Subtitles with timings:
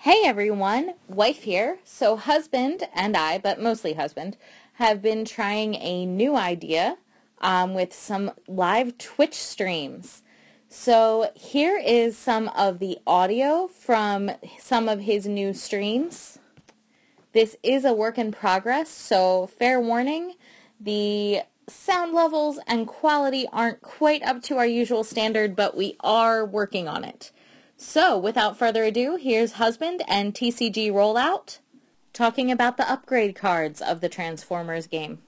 [0.00, 1.78] Hey everyone, wife here.
[1.82, 4.36] So husband and I, but mostly husband,
[4.74, 6.98] have been trying a new idea
[7.40, 10.22] um, with some live Twitch streams.
[10.68, 16.38] So here is some of the audio from some of his new streams.
[17.32, 20.34] This is a work in progress, so fair warning,
[20.78, 26.44] the sound levels and quality aren't quite up to our usual standard, but we are
[26.44, 27.32] working on it.
[27.78, 31.58] So, without further ado, here's Husband and TCG Rollout
[32.14, 35.18] talking about the upgrade cards of the Transformers game.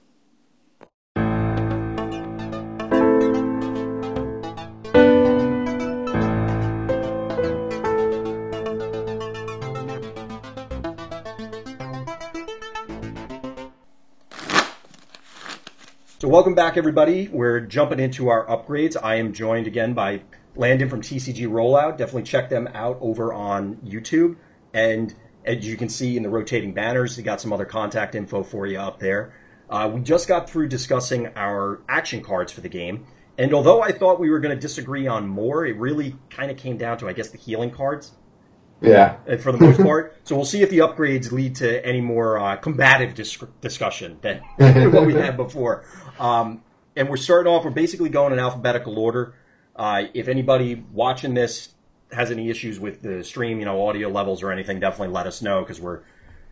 [16.17, 17.27] So welcome back, everybody.
[17.27, 18.97] We're jumping into our upgrades.
[19.01, 20.21] I am joined again by
[20.59, 21.97] Landon from TCG Rollout.
[21.97, 24.35] Definitely check them out over on YouTube.
[24.73, 25.13] And
[25.45, 28.67] as you can see in the rotating banners, we got some other contact info for
[28.67, 29.33] you up there.
[29.69, 33.05] Uh, we just got through discussing our action cards for the game.
[33.37, 36.57] And although I thought we were going to disagree on more, it really kind of
[36.57, 38.11] came down to, I guess, the healing cards.
[38.81, 39.17] Yeah.
[39.29, 40.17] uh, For the most part.
[40.25, 44.39] so we'll see if the upgrades lead to any more uh, combative dis- discussion than
[44.91, 45.85] what we had before.
[46.19, 46.63] Um,
[46.97, 49.35] and we're starting off, we're basically going in alphabetical order.
[49.79, 51.69] Uh, if anybody watching this
[52.11, 55.41] has any issues with the stream, you know, audio levels or anything, definitely let us
[55.41, 56.01] know because we're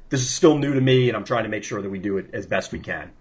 [0.07, 2.17] this is still new to me, and I'm trying to make sure that we do
[2.17, 3.11] it as best we can.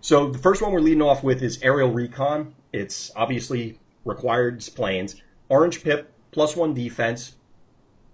[0.00, 2.54] So the first one we're leading off with is aerial recon.
[2.72, 5.20] It's obviously required planes.
[5.48, 7.34] Orange pip plus one defense,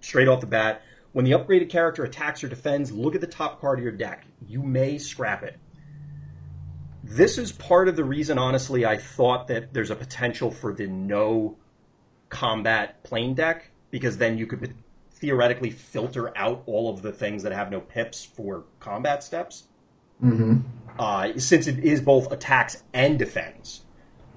[0.01, 0.81] straight off the bat.
[1.11, 4.25] When the upgraded character attacks or defends, look at the top card of your deck.
[4.47, 5.59] You may scrap it.
[7.09, 10.85] This is part of the reason, honestly, I thought that there's a potential for the
[10.85, 11.57] no
[12.29, 14.75] combat plane deck because then you could
[15.13, 19.63] theoretically filter out all of the things that have no pips for combat steps.
[20.19, 20.57] hmm
[20.99, 23.81] Uh, since it is both attacks and defense.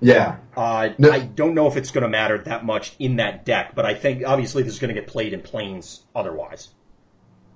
[0.00, 0.37] Yeah.
[0.56, 1.11] Uh, No.
[1.11, 3.93] I don't know if it's going to matter that much in that deck, but I
[3.93, 6.71] think obviously this is going to get played in planes otherwise.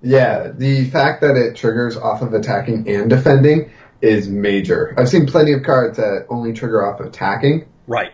[0.03, 0.53] Yeah.
[0.55, 4.95] The fact that it triggers off of attacking and defending is major.
[4.99, 8.13] I've seen plenty of cards that only trigger off attacking, Right,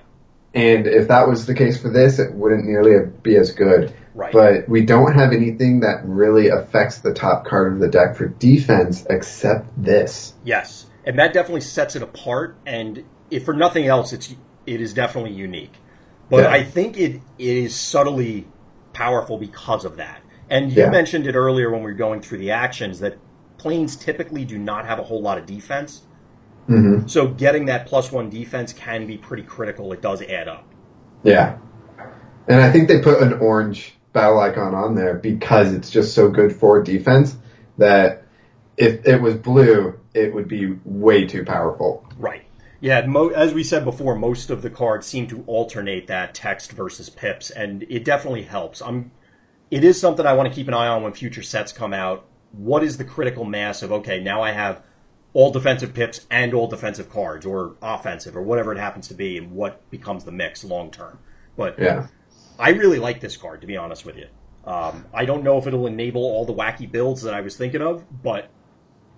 [0.55, 3.95] and if that was the case for this, it wouldn't nearly be as good.
[4.15, 4.33] right.
[4.33, 8.29] But we don't have anything that really affects the top card of the deck for
[8.29, 10.35] defense except this.
[10.45, 12.57] Yes, and that definitely sets it apart.
[12.67, 14.35] And if for nothing else, it's
[14.67, 15.73] it is definitely unique.
[16.31, 16.51] But Yeah.
[16.51, 18.47] I think it, it is subtly
[18.93, 20.21] powerful because of that.
[20.49, 20.91] And you Yeah.
[20.91, 23.17] mentioned it earlier when we were going through the actions that
[23.63, 26.03] planes typically do not have a whole lot of defense.
[26.67, 29.93] hmm So getting that plus one defense can be pretty critical.
[29.93, 30.67] It does add up.
[31.23, 31.59] Yeah.
[32.49, 36.29] And I think they put an orange battle icon on there because it's just so
[36.29, 37.37] good for defense
[37.79, 38.25] that
[38.77, 42.05] if it was blue, it would be way too powerful.
[42.19, 42.45] Right.
[42.81, 46.73] Yeah, mo- as we said before, most of the cards seem to alternate that text
[46.73, 48.83] versus pips, and it definitely helps.
[48.83, 49.13] I'm.
[49.71, 52.27] It is something I want to keep an eye on when future sets come out.
[52.53, 53.93] What is the critical mass of?
[53.93, 54.83] Okay, now I have
[55.33, 59.39] all defensive pips and all defensive cards, or offensive, or whatever it happens to be,
[59.39, 61.19] and what becomes the mix long term.
[61.57, 62.07] But Yeah.
[62.59, 64.27] I really like this card, to be honest with you.
[64.65, 67.83] Um, I don't know if it'll enable all the wacky builds that I was thinking
[67.83, 68.51] of, but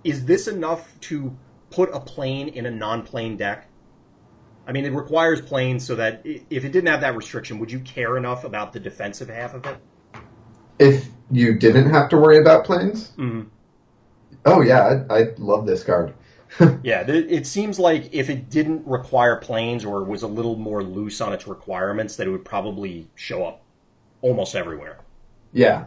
[0.02, 1.36] is this enough to
[1.70, 3.68] put a plane in a non-plane deck?
[4.66, 7.80] I mean, it requires planes so that if it didn't have that restriction, would you
[7.80, 9.78] care enough about the defensive half of it?
[10.78, 13.46] If you didn't have to worry about planes, Mhm.
[14.44, 16.14] oh yeah, I, I love this card.
[16.84, 20.84] Yeah, th- it seems like if it didn't require planes or was a little more
[20.84, 23.62] loose on its requirements, that it would probably show up
[24.22, 24.98] almost everywhere.
[25.52, 25.86] Yeah.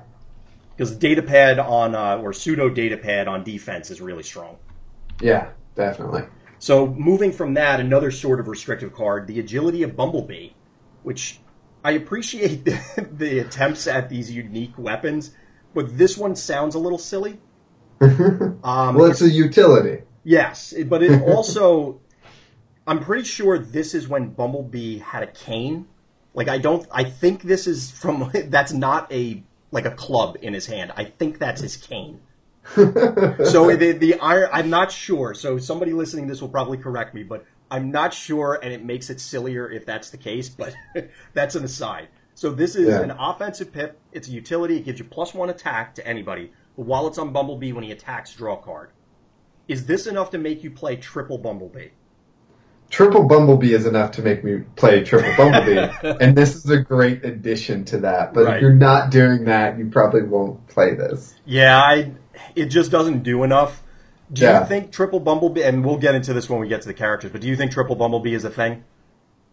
[0.75, 4.58] Because data pad on uh, or pseudo data pad on defense is really strong.
[5.22, 6.24] Yeah, definitely.
[6.59, 10.50] So moving from that, another sort of restrictive card, the agility of Bumblebee,
[11.04, 11.40] which
[11.88, 15.31] I appreciate the, the attempts at these unique weapons,
[15.74, 17.39] but this one sounds a little silly.
[18.63, 20.04] Um, well, it's a utility.
[20.25, 22.01] yes, but it also,
[22.86, 25.88] I'm pretty sure this is when Bumblebee had a cane.
[26.34, 28.30] Like I don't, I think this is from.
[28.48, 29.42] That's not a
[29.72, 30.92] like a club in his hand.
[30.98, 32.19] I think that's his cane.
[32.75, 35.33] so the the iron, I'm not sure.
[35.33, 38.84] So somebody listening to this will probably correct me, but I'm not sure, and it
[38.84, 40.50] makes it sillier if that's the case.
[40.50, 40.74] But
[41.34, 42.08] that's an aside.
[42.36, 43.02] So this is Yeah.
[43.02, 44.00] an offensive pip.
[44.12, 44.78] It's a utility.
[44.78, 46.52] It gives you plus one attack to anybody.
[46.75, 48.90] But while it's on Bumblebee, when he attacks, draw a card.
[49.68, 51.90] Is this enough to make you play triple Bumblebee?
[52.90, 55.78] triple Bumblebee is enough to make me play triple Bumblebee,
[56.22, 58.34] and this is a great addition to that.
[58.34, 58.56] But Right.
[58.56, 61.36] if you're not doing that, you probably won't play this.
[61.46, 62.12] Yeah, I.
[62.56, 63.84] It just doesn't do enough.
[64.31, 64.59] Do Yeah.
[64.62, 65.63] you think Triple Bumblebee?
[65.63, 67.31] And we'll get into this when we get to the characters.
[67.31, 68.83] But do you think Triple Bumblebee is a thing?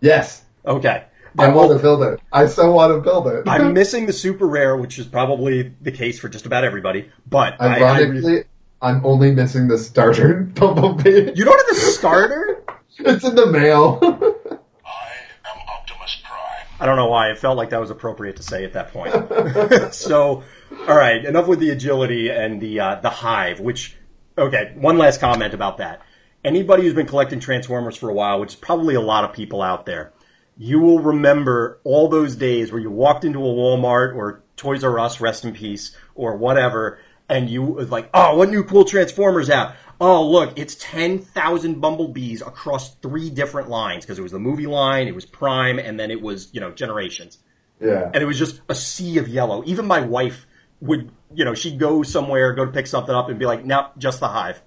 [0.00, 1.04] Yes, Okay.
[1.36, 2.20] I want to build it.
[2.32, 3.48] I so want to build it.
[3.48, 7.10] I'm missing the super rare, which is probably the case for just about everybody.
[7.28, 8.44] But I, I Ironically, re-
[8.80, 11.32] I'm only missing the starter Bumblebee.
[11.34, 12.62] you don't have the starter.
[13.00, 13.98] It's in the mail.
[14.00, 16.66] I am Optimus Prime.
[16.78, 17.30] I don't know why.
[17.32, 19.92] It felt like that was appropriate to say at that point.
[19.92, 20.44] so,
[20.86, 23.58] all right, enough with the agility and the uh, the hive.
[23.58, 23.96] Which,
[24.36, 26.02] okay, one last comment about that.
[26.44, 29.62] Anybody who's been collecting Transformers for a while, which is probably a lot of people
[29.62, 30.12] out there,
[30.56, 34.98] you will remember all those days where you walked into a Walmart or Toys R
[34.98, 36.98] Us, rest in peace, or whatever,
[37.28, 39.74] and you was like, "Oh, what new cool Transformers out?
[40.00, 44.66] Oh, look, it's ten thousand Bumblebees across three different lines because it was the movie
[44.66, 47.38] line, it was Prime, and then it was you know Generations."
[47.80, 48.10] yeah.
[48.12, 49.62] and it was just a sea of yellow.
[49.66, 50.46] Even my wife
[50.80, 53.92] would, you know, she'd go somewhere, go to pick something up, and be like, "Nope,
[53.98, 54.62] just the hive."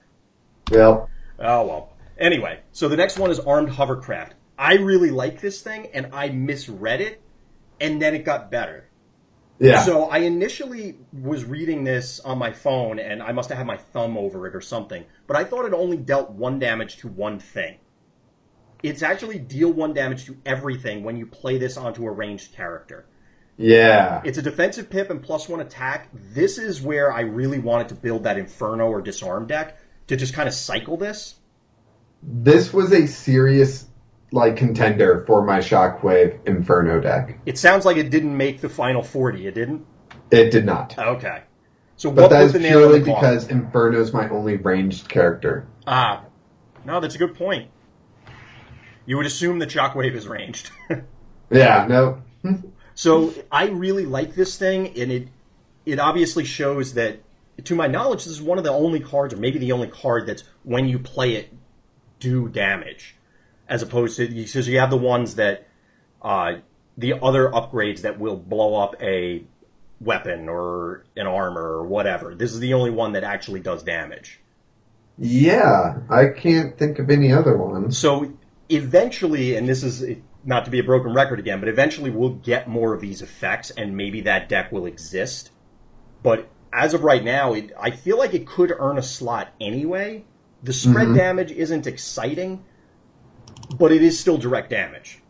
[0.72, 1.06] Yeah.
[1.40, 1.94] Oh well.
[2.18, 4.34] Anyway, so the next one is armed hovercraft.
[4.58, 7.22] I really like this thing, and I misread it,
[7.80, 8.90] and then it got better.
[9.60, 9.81] yeah.
[9.84, 13.78] So I initially was reading this on my phone, and I must have had my
[13.78, 15.06] thumb over it or something.
[15.28, 17.78] But I thought it only dealt one damage to one thing.
[18.84, 23.06] It's actually deal one damage to everything when you play this onto a ranged character.
[23.57, 24.21] Yeah.
[24.24, 26.09] It's a defensive pip and plus one attack.
[26.13, 30.33] This is where I really wanted to build that Inferno or Disarm deck to just
[30.33, 31.36] kind of cycle this.
[32.21, 33.86] This was a serious
[34.31, 37.39] like contender for my Shockwave Inferno deck.
[37.45, 39.48] It sounds like it didn't make the final 40.
[39.48, 39.86] It didn't?
[40.31, 40.98] It did not.
[40.98, 41.44] Okay.
[41.95, 45.68] So But what that the purely because Inferno is my only ranged character.
[45.88, 46.25] Ah,
[46.86, 47.71] no, that's a good point.
[49.06, 50.69] You would assume that Shockwave is ranged.
[51.50, 52.21] Yeah, no.
[52.98, 55.28] So I really like this thing, and it
[55.86, 57.20] it obviously shows that,
[57.64, 60.26] to my knowledge, this is one of the only cards, or maybe the only card
[60.26, 61.54] that's when you play it,
[62.20, 63.16] do damage,
[63.70, 65.68] as opposed to because you have the ones that,
[66.24, 66.54] uh,
[66.98, 69.44] the other upgrades that will blow up a
[70.02, 72.34] weapon or an armor or whatever.
[72.34, 74.40] This is the only one that actually does damage.
[75.20, 77.96] Yeah, I can't think of any other ones.
[77.96, 78.34] So
[78.70, 80.18] eventually, and this is
[80.48, 83.70] not to be a broken record again, but eventually we'll get more of these effects,
[83.70, 85.52] and maybe that deck will exist.
[86.24, 90.24] But as of right now, it, I feel like it could earn a slot anyway.
[90.64, 91.18] The spread mm-hmm.
[91.18, 92.64] damage isn't exciting,
[93.78, 95.22] but it is still direct damage.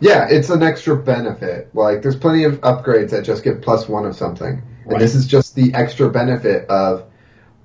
[0.00, 1.74] Yeah, it's an extra benefit.
[1.74, 4.62] Like, there's plenty of upgrades that just give plus one of something.
[4.82, 5.00] And Right.
[5.00, 7.04] this is just the extra benefit of,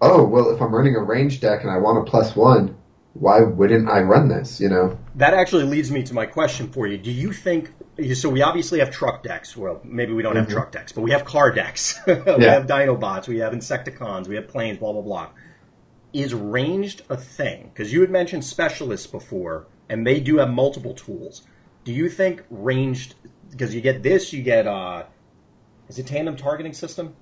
[0.02, 2.76] oh, well, if I'm running a range deck and I want a plus one,
[3.14, 4.98] why wouldn't I run this, you know?
[5.18, 6.98] That actually leads me to my question for you.
[6.98, 7.74] Do you think
[8.14, 8.30] so?
[8.30, 9.58] We obviously have truck decks.
[9.58, 12.00] Well, maybe we don't have truck decks, but we have car decks.
[12.08, 12.54] we Yeah.
[12.54, 13.28] have Dinobots.
[13.28, 14.28] We have Insecticons.
[14.28, 14.78] We have planes.
[14.78, 15.30] Blah blah blah.
[16.14, 17.72] Is ranged a thing?
[17.74, 21.42] Because you had mentioned specialists before, and they do have multiple tools.
[21.84, 23.16] Do you think ranged?
[23.50, 25.04] Because you get this, you get uh,
[25.90, 27.16] is it tandem targeting system?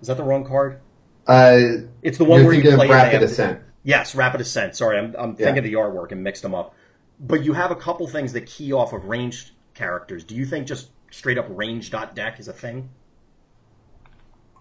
[0.00, 0.78] Is that the wrong card?
[1.26, 1.58] Uh,
[2.00, 3.60] It's the one where you play of and they rapid ascent.
[3.82, 4.76] Yes, Rapid Ascent.
[4.76, 5.46] Sorry, I'm, I'm Yeah.
[5.46, 6.74] thinking of the artwork and mixed them up.
[7.20, 10.24] But you have a couple things that key off of ranged characters.
[10.24, 12.90] Do you think just straight up range dot deck is a thing?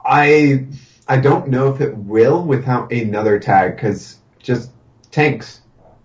[0.04, 0.66] I
[1.08, 4.72] I don't know if it will without another tag because just
[5.12, 5.62] tanks.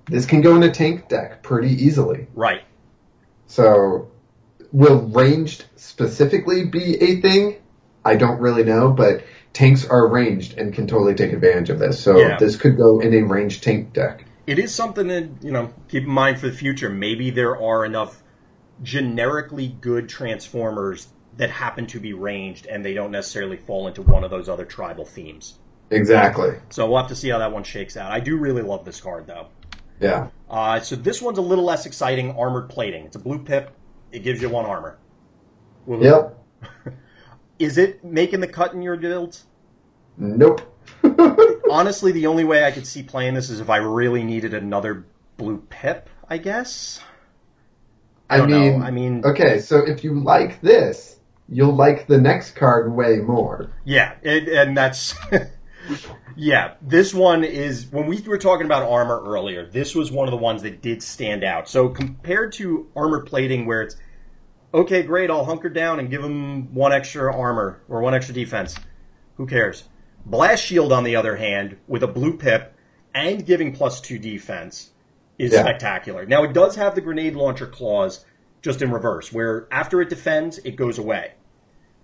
[0.07, 2.27] This can go in a tank deck pretty easily.
[2.35, 2.63] Right.
[3.47, 4.11] So,
[4.73, 7.57] will ranged specifically be a thing?
[8.05, 12.01] I don't really know, but tanks are ranged and can totally take advantage of this.
[12.01, 12.37] So Yeah.
[12.39, 14.25] this could go in a ranged tank deck.
[14.47, 16.89] It is something to you know, keep in mind for the future.
[16.91, 18.23] Maybe there are enough
[18.83, 24.25] generically good Transformers that happen to be ranged and they don't necessarily fall into one
[24.25, 25.59] of those other tribal themes.
[25.91, 26.55] Exactly.
[26.71, 28.11] So we'll have to see how that one shakes out.
[28.11, 29.49] I do really love this card, though.
[30.01, 30.29] Yeah.
[30.51, 32.33] Uh, so this one's a little less exciting.
[32.37, 33.05] Armored plating.
[33.05, 33.71] It's a blue pip.
[34.11, 34.99] It gives you one armor.
[35.87, 36.39] Will- Yep.
[37.59, 39.45] Is it making the cut in your builds?
[40.17, 40.61] Nope.
[41.73, 45.07] Honestly, the only way I could see playing this is if I really needed another
[45.39, 46.11] blue pip.
[46.29, 47.01] I guess.
[48.29, 48.47] I know.
[48.47, 49.59] mean, I mean- okay.
[49.59, 53.71] So if you like this, you'll like the next card way more.
[53.85, 55.15] Yeah, it, and that's
[56.37, 56.75] yeah.
[56.83, 59.67] This one is when we were talking about armor earlier.
[59.67, 61.71] This was one of the ones that did stand out.
[61.71, 63.97] So compared to armor plating, where it's
[64.75, 68.75] okay, great, I'll hunker down and give them one extra armor or one extra defense.
[69.37, 69.85] Who cares?
[70.25, 72.75] Blast shield, on the other hand, with a blue pip
[73.15, 74.91] and giving plus two defense,
[75.39, 75.61] is Yeah.
[75.61, 76.25] spectacular.
[76.27, 78.25] Now it does have the grenade launcher clause
[78.63, 81.33] just in reverse, where after it defends, it goes away.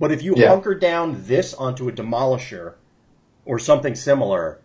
[0.01, 0.49] But if you Yeah.
[0.49, 2.75] hunker down this onto a demolisher
[3.45, 4.59] or something similar,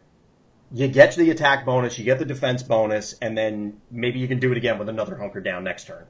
[0.71, 4.39] you get the attack bonus, you get the defense bonus, and then maybe you can
[4.39, 6.05] do it again with another hunker down next turn.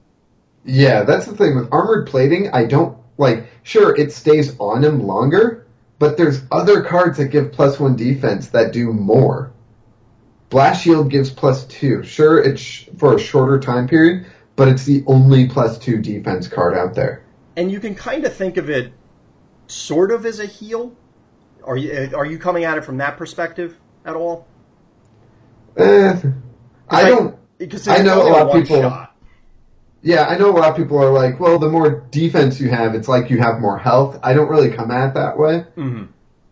[0.64, 2.50] Yeah, that's the thing with armored plating.
[2.52, 3.46] I don't like.
[3.64, 5.63] Sure, it stays on him longer,
[6.04, 9.54] but there's other cards that give plus one defense that do more.
[10.50, 12.04] Blast Shield gives plus two.
[12.04, 14.26] Sure, it's sh- for a shorter time period,
[14.58, 17.24] but it's the only plus two defense card out there.
[17.56, 18.92] And you can kind of think of it
[19.68, 20.94] sort of as a heal.
[21.64, 24.46] Are you are you coming at it from that perspective at all?
[25.78, 26.22] Eh,
[26.90, 27.38] I don't.
[27.58, 29.13] Because I know a lot of people- shot.
[30.04, 32.94] Yeah, I know a lot of people are like, well, the more defense you have,
[32.94, 34.20] it's like you have more health.
[34.22, 35.66] I don't really come at it that way.
[35.78, 36.10] Mhm.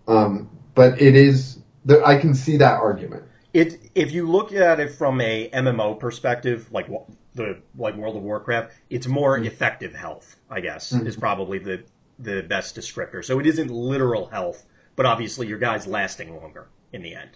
[0.07, 1.59] Um, but it is.
[2.05, 3.23] I can see that argument.
[3.53, 6.87] It if you look at it from a MMO perspective, like
[7.35, 9.45] the like World of Warcraft, it's more Mm.
[9.45, 10.37] effective health.
[10.49, 11.83] I guess is probably the
[12.19, 13.23] the best descriptor.
[13.25, 14.63] So it isn't literal health,
[14.95, 17.31] but obviously your guy's lasting longer in the end.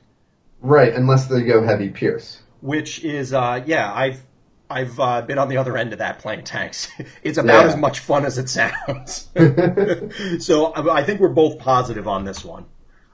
[0.61, 2.41] Right, unless they go heavy pierce.
[2.61, 4.23] Which is uh, yeah, I've
[4.69, 6.91] I've uh, been on the other end of that playing tanks.
[7.23, 7.71] it's about Yeah.
[7.71, 9.29] as much fun as it sounds.
[10.43, 12.65] so I I think we're both positive on this one.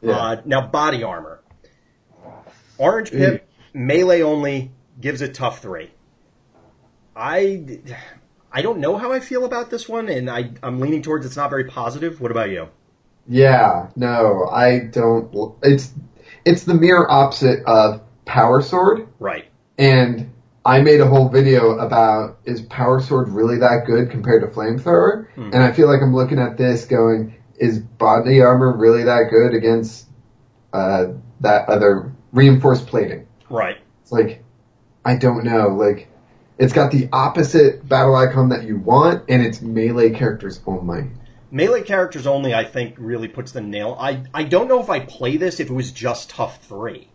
[0.02, 0.16] Yeah.
[0.18, 1.42] Uh, now, body armor.
[2.78, 5.92] Orange Pip, melee only, gives it tough three.
[7.16, 7.80] I,
[8.52, 11.36] I don't know how I feel about this one, and I, I'm leaning towards it's
[11.36, 12.20] not very positive.
[12.22, 12.70] What about you?
[13.28, 15.54] Yeah, no, I don't.
[15.62, 15.92] It's
[16.44, 19.46] it's the mirror opposite of Power Sword, Right.
[19.78, 20.31] and
[20.64, 25.28] I made a whole video about is Power Sword really that good compared to Flamethrower?
[25.36, 29.56] And I feel like I'm looking at this going, is body armor really that good
[29.56, 30.08] against
[30.74, 33.28] uh, that other reinforced plating?
[33.50, 33.78] Right.
[34.04, 34.44] It's like
[35.04, 36.08] I don't know, like.
[36.58, 41.10] It's got the opposite battle icon that you want, and it's melee characters only.
[41.50, 43.98] Melee characters only, I think, really puts the nail.
[44.00, 47.10] I, I don't know if I play this if it was just tough three.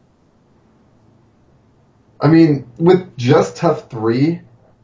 [2.20, 4.40] I mean, with just tough three,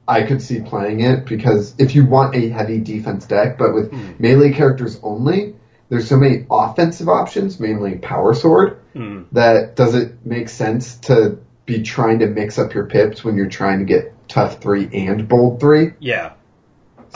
[0.07, 3.91] I could see playing it because if you want a heavy defense deck, but with
[3.91, 4.11] Hmm.
[4.19, 5.55] melee characters only,
[5.89, 9.23] there's so many offensive options, mainly power sword, Hmm.
[9.33, 13.47] that does it make sense to be trying to mix up your pips when you're
[13.47, 15.93] trying to get tough three and bold three?
[16.01, 16.33] Yeah.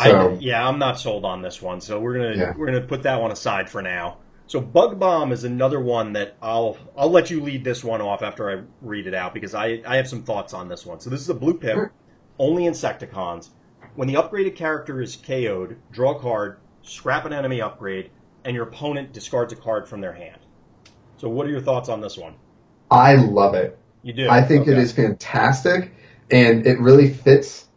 [0.02, 2.52] So I, yeah, I'm not sold on this one, so we're gonna Yeah.
[2.56, 4.18] we're gonna put that one aside for now.
[4.48, 8.22] So Bug Bomb is another one that I'll I'll let you lead this one off
[8.22, 11.00] after I read it out because I I have some thoughts on this one.
[11.00, 11.92] So this is a blue pip, Sure.
[12.38, 13.50] only Insecticons.
[13.94, 18.12] When the upgraded character is KO'd, draw a card, scrap an enemy upgrade,
[18.44, 20.46] and your opponent discards a card from their hand.
[21.16, 22.36] So what are your thoughts on this one?
[22.90, 23.78] I love it.
[24.02, 24.28] You do.
[24.28, 24.80] I think it Okay.
[24.80, 25.94] is fantastic,
[26.30, 27.68] and it really fits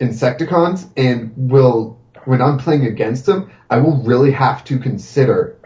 [0.00, 0.90] Insecticons.
[0.96, 5.59] And will when I'm playing against them, I will really have to consider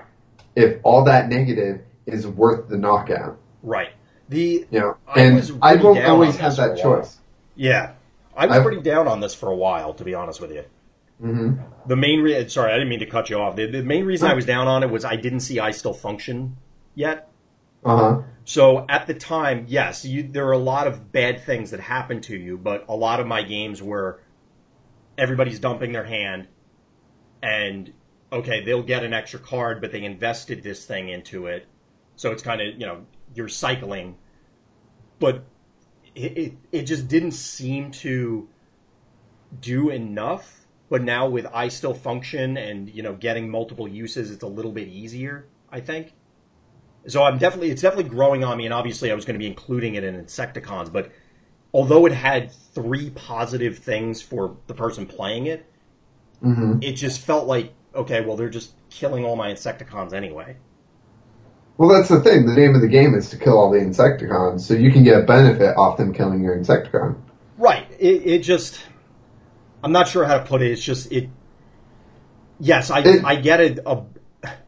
[0.56, 3.38] if all that negative is worth the knockout.
[3.62, 3.90] right.
[4.28, 7.18] The You know, I and I won't always have that choice.
[7.56, 7.92] Yeah,
[8.34, 10.64] I was I've- pretty down on this for a while, to be honest with you.
[11.20, 11.52] hmm
[11.87, 13.54] The main re- sorry, I didn't mean to cut you off.
[13.56, 15.92] The, the main reason I was down on it was I didn't see I still
[15.92, 16.56] function
[16.94, 17.28] yet.
[17.84, 18.23] Uh huh.
[18.46, 22.23] So at the time, yes, you, there are a lot of bad things that happen
[22.23, 24.20] to you, but a lot of my games were
[25.18, 26.49] everybody's dumping their hand,
[27.42, 27.92] and
[28.33, 31.66] okay, they'll get an extra card, but they invested this thing into it,
[32.16, 34.16] so it's kind of you know you're cycling,
[35.19, 35.45] but
[36.14, 38.49] it, it it just didn't seem to
[39.61, 40.66] do enough.
[40.88, 44.73] But now with I still function and you know getting multiple uses, it's a little
[44.73, 46.14] bit easier, I think.
[47.07, 49.47] So I'm definitely it's definitely growing on me, and obviously I was going to be
[49.47, 51.11] including it in Insecticons, but
[51.75, 55.66] although it had three positive things for the person playing it,
[56.43, 60.57] hmm it just felt like okay, well they're just killing all my Insecticons anyway.
[61.77, 62.47] Well, that's the thing.
[62.47, 65.19] The name of the game is to kill all the Insecticons, so you can get
[65.21, 67.17] a benefit off them killing your Insecticon.
[67.59, 67.87] Right.
[67.99, 68.81] It, it just
[69.83, 70.71] I'm not sure how to put it.
[70.71, 71.29] It's just it.
[72.61, 73.79] Yes, I It- I get it.
[73.85, 74.03] A,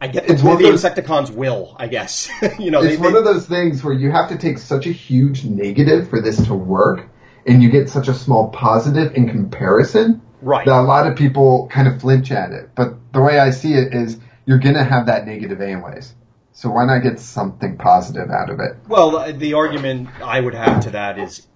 [0.01, 1.77] I get the, It's one the those- Insecticons will.
[1.79, 2.29] I guess
[2.59, 4.87] you know it's they, one they- of those things where you have to take such
[4.87, 7.09] a huge negative for this to work,
[7.47, 10.67] and you get such a small positive in comparison right.
[10.67, 12.71] that a lot of people kind of flinch at it.
[12.75, 16.15] But the way I see it is, you're gonna have that negative anyways.
[16.53, 18.77] So why not get something positive out of it?
[18.89, 21.47] Well, the, the argument I would have to that is,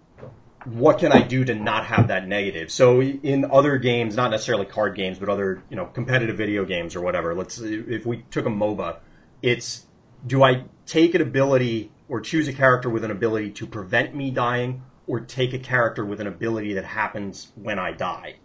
[0.65, 2.71] what can I do to not have that negative?
[2.71, 6.97] So in other games, not necessarily card games, but other you know competitive video games
[6.97, 7.35] or whatever.
[7.35, 8.99] Let's if we took a MOBA,
[9.41, 9.87] it's
[10.27, 14.31] do I take an ability or choose a character with an ability to prevent me
[14.33, 18.37] dying, or take a character with an ability that happens when I die.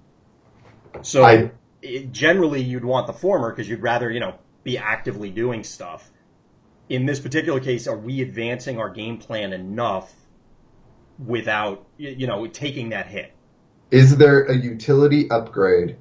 [1.03, 5.29] So I- it, generally, you'd want the former because you'd rather you know be actively
[5.29, 6.11] doing stuff.
[6.89, 10.13] In this particular case, are we advancing our game plan enough
[11.23, 13.31] without you know taking that hit?
[13.91, 15.97] Is there a utility upgrade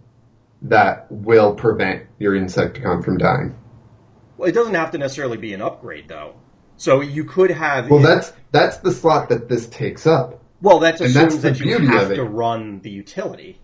[0.63, 3.55] that will prevent your Insecticon from dying?
[4.37, 6.35] Well, it doesn't have to necessarily be an upgrade though.
[6.77, 10.43] So you could have Well, that's that's the slot that this takes up.
[10.61, 12.17] Well, that And assumes that's the that you beauty have of it.
[12.17, 13.61] to run the utility.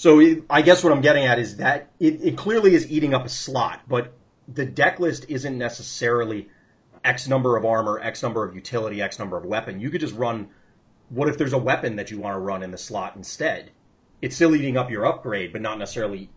[0.00, 3.26] So I guess what I'm getting at is that it, it clearly is eating up
[3.26, 4.14] a slot, but
[4.48, 6.48] the deck list isn't necessarily
[7.04, 9.78] X number of armor, X number of utility, X number of weapon.
[9.78, 10.48] You could just run.
[11.10, 13.72] What if there's a weapon that you want to run in the slot instead?
[14.22, 16.30] It's still eating up your upgrade, but not necessarily.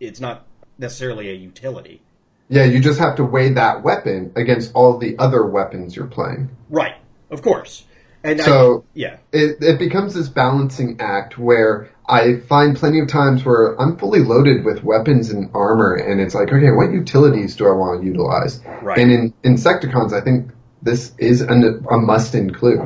[0.00, 0.46] It's not
[0.78, 2.00] necessarily a utility.
[2.48, 6.48] Yeah, you just have to weigh that weapon against all the other weapons you're playing.
[6.70, 6.94] Right.
[7.30, 7.84] Of course.
[8.24, 9.18] And I, So yeah.
[9.30, 14.20] it, it becomes this balancing act where I find plenty of times where I'm fully
[14.20, 18.06] loaded with weapons and armor, and it's like, okay, what utilities do I want to
[18.06, 18.60] utilize?
[18.82, 18.98] Right.
[18.98, 20.50] And in Insecticons, I think
[20.82, 22.80] this is an, a must include.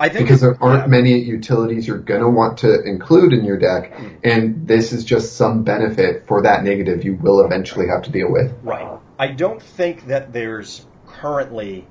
[0.00, 0.86] I think because there aren't yeah.
[0.86, 4.18] many utilities you're going to want to include in your deck, mm.
[4.24, 8.32] and this is just some benefit for that negative you will eventually have to deal
[8.32, 8.50] with.
[8.62, 8.98] Right.
[9.18, 11.86] I don't think that there's currently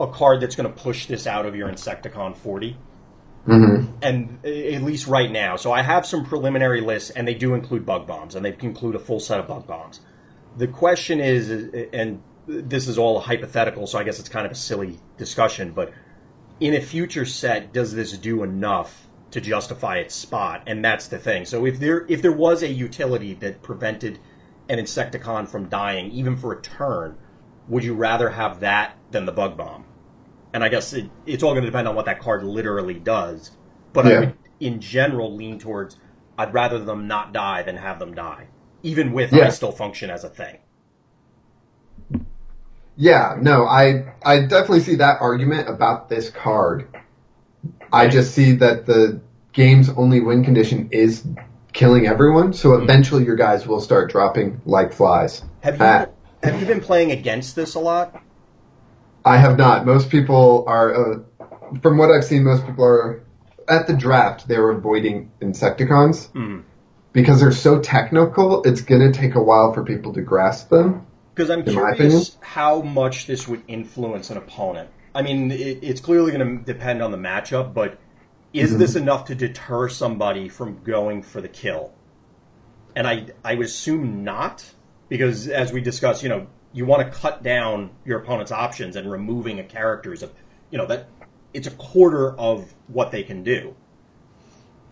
[0.00, 2.76] a card that's going to push this out of your Insecticon 40,
[3.44, 5.56] hmm and at least right now.
[5.56, 8.94] So I have some preliminary lists, and they do include bug bombs, and they include
[8.94, 10.00] a full set of bug bombs.
[10.58, 11.50] The question is,
[11.92, 15.92] and this is all hypothetical, so I guess it's kind of a silly discussion, but
[16.60, 20.62] in a future set, does this do enough to justify its spot?
[20.66, 21.44] And that's the thing.
[21.44, 24.18] So if there if there was a utility that prevented
[24.68, 27.16] an Insecticon from dying, even for a turn,
[27.68, 29.84] would you rather have that than the bug bomb?
[30.54, 33.50] And I guess it, it's all going to depend on what that card literally does.
[33.92, 35.98] But I would, in general, lean towards
[36.38, 38.46] I'd rather them not die than have them die,
[38.82, 39.46] even with Yeah.
[39.46, 40.58] I still function as a thing.
[42.96, 46.86] Yeah, no, I I definitely see that argument about this card.
[47.92, 49.20] I just see that the
[49.52, 51.24] game's only win condition is
[51.72, 55.42] killing everyone, so eventually your guys will start dropping like flies.
[55.62, 56.06] Have you Uh,
[56.42, 58.23] have you been playing against this a lot?
[59.24, 59.86] I have not.
[59.86, 61.18] Most people are, uh,
[61.82, 63.22] from what I've seen, most people are
[63.68, 64.46] at the draft.
[64.46, 66.62] They're avoiding Insecticons Mm.
[67.12, 68.62] because they're so technical.
[68.64, 71.06] It's gonna take a while for people to grasp them.
[71.34, 74.90] Because I'm curious how much this would influence an opponent.
[75.14, 77.98] I mean, it, it's clearly going to depend on the matchup, but
[78.52, 78.78] is Mhm.
[78.78, 81.92] this enough to deter somebody from going for the kill?
[82.94, 84.64] And I, I would assume not,
[85.08, 89.10] because as we discussed, you know, you want to cut down your opponent's options, and
[89.10, 90.28] removing a character is a,
[90.70, 91.08] you know, that
[91.54, 93.74] it's a quarter of what they can do.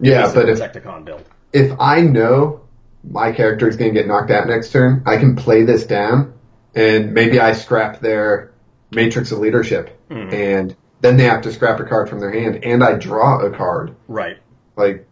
[0.00, 1.24] Yeah, but if Insecticon build.
[1.52, 2.62] if I know
[3.04, 6.34] my character is going to get knocked out next turn, I can play this down,
[6.74, 8.52] and maybe I scrap their
[8.92, 10.32] Matrix of Leadership, Mhm.
[10.32, 13.50] and then they have to scrap a card from their hand, and I draw a
[13.50, 13.96] card.
[14.06, 14.38] Right.
[14.76, 15.06] Like,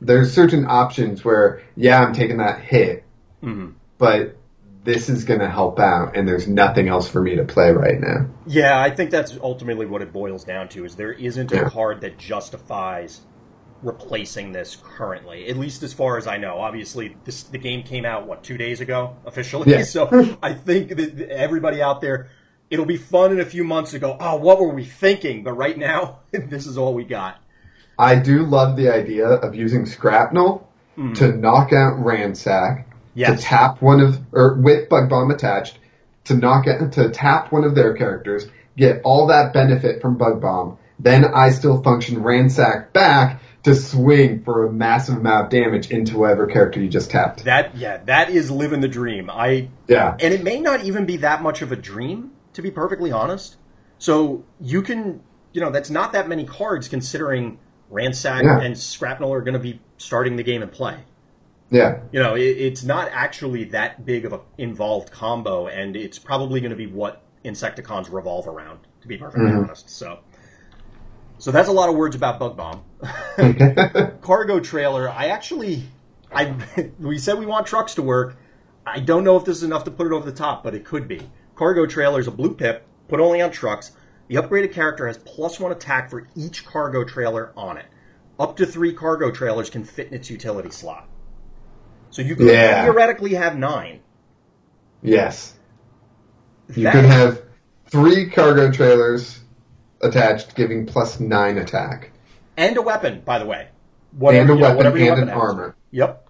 [0.00, 3.04] there's certain options where, yeah, I'm taking that hit,
[3.42, 4.36] hmm but
[4.84, 8.00] this is going to help out, and there's nothing else for me to play right
[8.00, 8.26] now.
[8.46, 11.68] Yeah, I think that's ultimately what it boils down to is there isn't a Yeah.
[11.68, 13.20] card that justifies
[13.82, 16.58] replacing this currently, at least as far as I know.
[16.58, 19.82] Obviously, this the game came out what two days ago officially, Yeah.
[19.84, 22.28] so I think that everybody out there,
[22.70, 24.16] it'll be fun in a few months to go.
[24.18, 25.44] Oh, what were we thinking?
[25.44, 27.38] But right now, this is all we got.
[27.98, 31.12] I do love the idea of using Shrapnel hmm.
[31.14, 33.40] to knock out Ransack, Yes.
[33.40, 35.78] to tap one of, or with Bug Bomb attached,
[36.24, 38.46] to knock out, to tap one of their characters,
[38.76, 44.42] get all that benefit from Bug Bomb, then I still function Ransack back to swing
[44.44, 47.44] for a massive amount of damage into whatever character you just tapped.
[47.44, 49.30] That yeah, that is living the dream.
[49.30, 50.16] I Yeah.
[50.20, 53.56] and it may not even be that much of a dream, to be perfectly honest.
[53.98, 55.20] So you can,
[55.52, 57.58] you know, that's not that many cards considering
[57.90, 58.60] Ransack Yeah.
[58.60, 60.96] and Shrapnel are going to be starting the game and play.
[61.72, 62.00] Yeah.
[62.12, 66.60] You know, it, it's not actually that big of an involved combo, and it's probably
[66.60, 69.64] going to be what Insecticons revolve around, to be perfectly Mhm.
[69.64, 69.90] honest.
[69.90, 70.18] So,
[71.38, 72.82] so that's a lot of words about Bug Bomb.
[74.20, 75.08] cargo trailer.
[75.08, 75.84] I actually,
[76.32, 76.54] I
[77.00, 78.36] we said we want trucks to work.
[78.86, 80.84] I don't know if this is enough to put it over the top, but it
[80.84, 81.30] could be.
[81.54, 83.92] Cargo trailer is a blue pip, put only on trucks.
[84.28, 87.86] The upgraded character has plus one attack for each cargo trailer on it.
[88.38, 91.08] Up to three cargo trailers can fit in its utility slot.
[92.12, 92.84] So you could Yeah.
[92.84, 94.00] theoretically have nine.
[95.02, 95.54] yes.
[96.74, 97.42] You That- could have
[97.86, 99.40] three cargo trailers
[100.00, 102.10] attached, giving plus nine attack.
[102.56, 103.68] and a weapon, by the way.
[104.20, 105.74] and a you know, weapon and an armor.
[105.90, 106.28] Yep.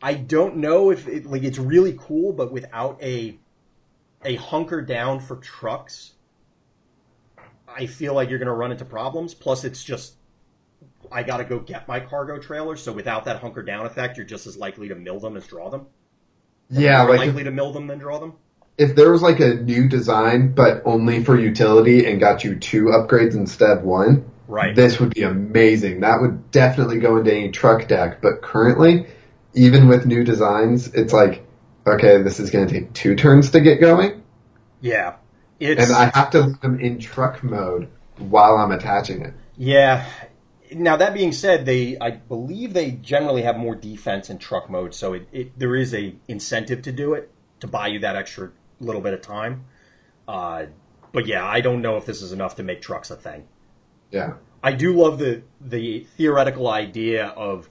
[0.00, 3.38] I don't know if it, like it's really cool, but without a
[4.24, 6.12] a hunker down for trucks,
[7.68, 9.34] I feel like you're going to run into problems.
[9.34, 10.14] Plus, it's just
[11.12, 14.26] I got to go get my cargo trailer, so without that hunker down effect, you're
[14.26, 15.86] just as likely to mill them as draw them.
[16.70, 18.34] Yeah, More like likely to mill them than draw them.
[18.78, 22.86] if there was like a new design, but only for utility and got you two
[22.86, 24.74] upgrades instead of one, Right.
[24.76, 26.00] this would be amazing.
[26.00, 28.20] That would definitely go into any truck deck.
[28.20, 29.06] But currently,
[29.54, 31.44] even with new designs, it's like,
[31.86, 34.22] okay, this is going to take two turns to get going,
[34.80, 35.14] yeah.
[35.58, 37.88] It's and I have to leave them in truck mode
[38.18, 39.32] while I'm attaching it.
[39.56, 40.04] Yeah.
[40.72, 44.94] Now that being said, they I believe they generally have more defense in truck mode,
[44.94, 48.50] so it, it there is a incentive to do it to buy you that extra
[48.80, 49.64] little bit of time.
[50.28, 50.66] Uh,
[51.12, 53.46] but yeah, I don't know if this is enough to make trucks a thing.
[54.10, 54.34] Yeah.
[54.62, 57.70] I do love the the theoretical idea of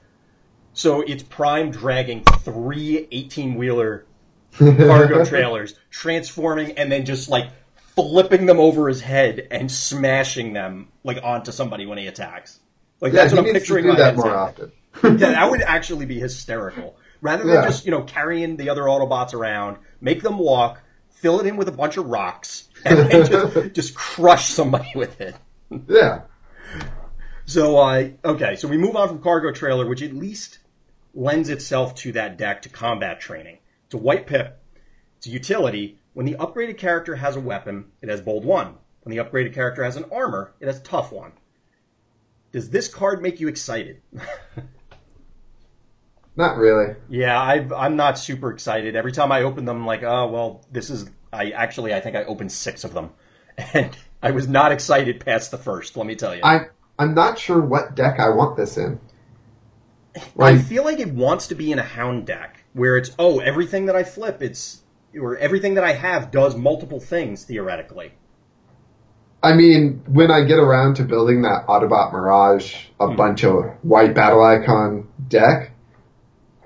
[0.74, 4.06] so it's Prime dragging three 18 wheeler
[4.58, 7.50] cargo trailers, transforming and then just like
[7.96, 12.60] flipping them over his head and smashing them like onto somebody when he attacks.
[13.02, 14.72] Like Yeah, that's what I'm to picturing do that more often.
[15.04, 16.96] Yeah, that would actually be hysterical.
[17.22, 17.66] Rather than Yeah.
[17.66, 21.68] just, you know, carrying the other Autobots around, make them walk, fill it in with
[21.68, 25.36] a bunch of rocks, and just, just crush somebody with it.
[25.88, 26.22] Yeah.
[27.46, 30.60] So, uh, okay, so we move on from cargo trailer, which at least
[31.14, 33.58] lends itself to that deck to combat training.
[33.86, 34.60] It's a white pip.
[35.18, 36.00] It's a utility.
[36.14, 38.76] When the upgraded character has a weapon, it has bold one.
[39.04, 41.34] When the upgraded character has an armor, it has tough one.
[42.56, 44.02] Does this card make you excited?
[46.38, 46.96] Not really.
[47.10, 48.96] yeah, I, I'm not super excited.
[48.96, 51.10] Every time I open them, I'm like, oh well, this is.
[51.34, 53.10] I actually, I think I opened six of them,
[53.74, 55.98] and I was not excited past the first.
[55.98, 56.40] Let me tell you.
[56.46, 59.02] I I'm not sure what deck I want this in.
[60.40, 63.88] I feel like it wants to be in a hound deck where it's oh everything
[63.88, 64.82] that I flip it's
[65.20, 68.14] or everything that I have does multiple things theoretically.
[69.46, 73.16] I mean, when I get around to building that Autobot Mirage, a Hmm.
[73.16, 75.72] bunch of white battle icon deck,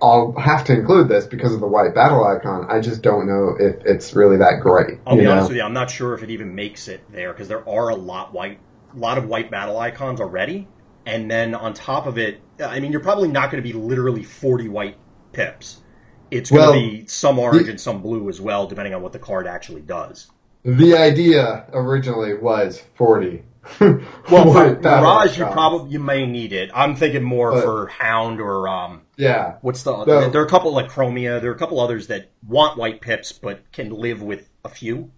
[0.01, 2.67] I'll have to include this because of the white battle icon.
[2.69, 4.97] I just don't know if it's really that great.
[5.05, 5.31] I'll be know?
[5.33, 7.89] honest with you, I'm not sure if it even makes it there because there are
[7.89, 8.59] a lot white,
[8.93, 10.69] lot of white battle icons already,
[11.05, 14.23] and then on top of it, I mean you're probably not going to be literally
[14.23, 14.97] 40 white
[15.33, 15.81] pips.
[16.31, 19.01] It's going to Well, be some orange the- and some blue as well, depending on
[19.01, 20.31] what the card actually does.
[20.63, 23.43] The idea originally was 40.
[23.79, 26.71] Well, for Mirage, you probably you may need it.
[26.73, 29.55] I'm thinking more But- for Hound or um, Yeah.
[29.61, 30.05] What's the?
[30.05, 31.41] So- there are a couple like Chromia.
[31.41, 35.11] There are a couple others that want white pips but can live with a few.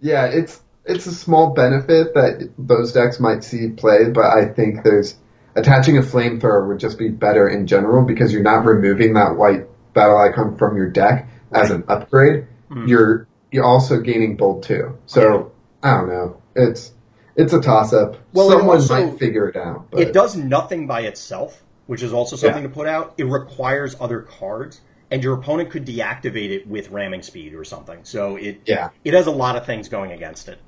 [0.00, 4.82] Yeah, it's it's a small benefit that those decks might see play, but I think
[4.82, 5.16] there's
[5.54, 9.66] attaching a flamethrower would just be better in general because you're not removing that white
[9.94, 12.46] battle icon from your deck as an upgrade.
[12.70, 12.88] Mhm.
[12.88, 14.98] You're you're also gaining bold too.
[15.06, 16.40] So I don't know.
[16.54, 16.92] It's
[17.36, 18.16] it's a toss up.
[18.32, 19.90] Well, Someone also- might figure it out.
[19.90, 23.14] But It does nothing by itself, which is also something to put out.
[23.18, 28.00] It requires other cards, and your opponent could deactivate it with ramming speed or something.
[28.02, 28.90] So it Yeah.
[29.04, 30.58] it has a lot of things going against it.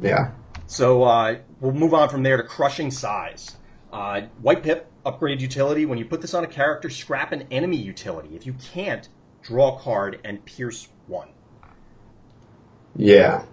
[0.00, 0.30] Yeah.
[0.66, 3.56] So uh, we'll move on from there to crushing size.
[3.92, 5.86] Uh, white pip upgrade utility.
[5.86, 8.36] When you put this on a character, scrap an enemy utility.
[8.36, 9.08] If you can't,
[9.42, 11.28] draw a card and pierce one.
[12.98, 13.44] Yeah.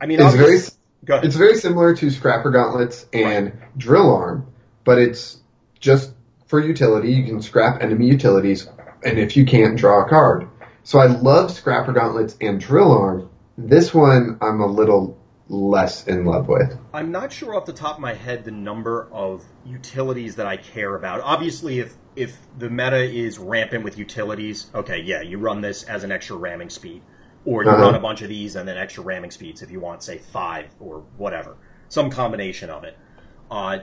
[0.00, 0.60] I mean, It's very.
[1.06, 4.46] It's very similar to Scrapper Gauntlets and Drill Arm,
[4.84, 5.38] but it's
[5.78, 6.10] just
[6.46, 7.12] for utility.
[7.12, 8.66] You can scrap enemy utilities,
[9.04, 10.48] and if you can't, draw a card.
[10.82, 13.28] So I love Scrapper Gauntlets and Drill Arm.
[13.58, 16.78] This one I'm a little less in love with.
[16.94, 20.56] I'm not sure off the top of my head the number of utilities that I
[20.56, 21.20] care about.
[21.20, 26.04] Obviously, if if the meta is rampant with utilities, okay, yeah, you run this as
[26.04, 27.02] an extra ramming speed,
[27.44, 27.82] or you Uh-huh.
[27.82, 30.66] run a bunch of these and then extra ramming speeds if you want, say five
[30.80, 31.56] or whatever,
[31.88, 32.96] some combination of it.
[33.50, 33.78] Uh,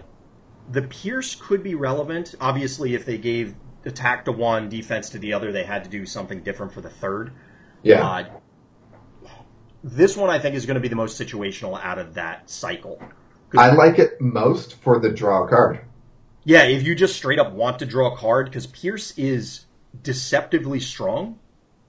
[0.72, 2.36] the pierce could be relevant.
[2.40, 6.06] Obviously, if they gave attack to one, defense to the other, they had to do
[6.06, 7.32] something different for the third.
[7.84, 8.08] Yeah.
[8.08, 8.26] Uh,
[9.84, 13.02] this one I think is going to be the most situational out of that cycle.
[13.58, 15.82] I like it most for the draw card.
[16.44, 19.66] yeah, if you just straight up want to draw a card, because Pierce is
[20.02, 21.38] deceptively strong.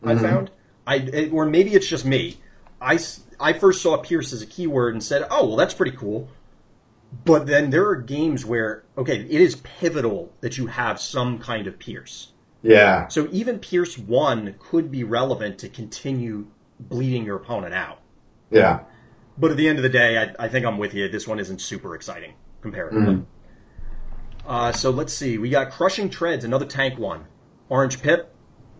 [0.05, 0.21] I Mhm.
[0.21, 0.51] found,
[0.87, 2.39] I or maybe it's just me.
[2.81, 2.99] I
[3.39, 6.29] I first saw Pierce as a keyword and said, "Oh, well, that's pretty cool."
[7.25, 11.67] But then there are games where okay, it is pivotal that you have some kind
[11.67, 12.33] of Pierce.
[12.63, 13.09] Yeah.
[13.09, 16.47] So even Pierce one could be relevant to continue
[16.81, 17.99] bleeding your opponent out.
[18.51, 18.81] Yeah.
[19.39, 21.09] But at the end of the day, I, I think I'm with you.
[21.09, 22.35] This one isn't super exciting.
[22.61, 23.15] comparatively.
[23.17, 23.25] Mhm.
[24.47, 25.39] Uh, so let's see.
[25.39, 27.25] We got Crushing Treads, another tank one.
[27.69, 28.32] Orange Pip,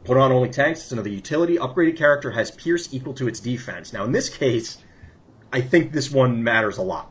[0.05, 0.81] put on only tanks.
[0.83, 1.57] It's another utility.
[1.57, 3.93] Upgraded character has Pierce equal to its defense.
[3.93, 4.79] Now, in this case,
[5.53, 7.11] I think this one matters a lot.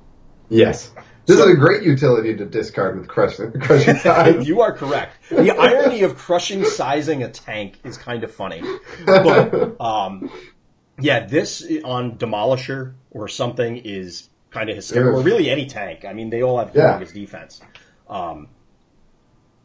[0.50, 0.92] Yes.
[1.28, 4.48] This So- is a great utility to discard with crushing, crushing size.
[4.48, 5.18] you are correct.
[5.30, 8.62] The irony of crushing sizing a tank is kind of funny.
[9.06, 10.30] But, um,
[11.00, 15.20] yeah, this on Demolisher or something is kind of hysterical.
[15.22, 16.04] Or really any tank.
[16.04, 17.00] I mean, they all have Yeah.
[17.00, 17.62] humongous defense.
[18.10, 18.48] Um,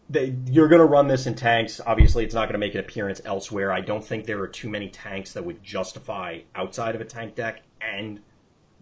[0.08, 1.80] they, you're going to run this in tanks.
[1.84, 3.72] Obviously, it's not going to make an appearance elsewhere.
[3.72, 7.34] I don't think there are too many tanks that would justify outside of a tank
[7.34, 8.20] deck and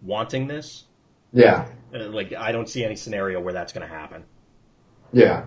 [0.03, 0.85] wanting this.
[1.33, 1.65] yeah.
[1.93, 4.23] Uh, Like, I don't see any scenario where that's going to happen.
[5.13, 5.45] Yeah.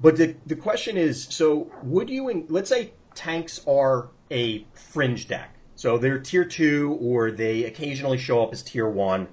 [0.00, 2.28] But the the question is, so would you?
[2.28, 8.18] in- Let's say tanks are a fringe deck, so they're tier two, or they occasionally
[8.18, 9.28] show up as tier one,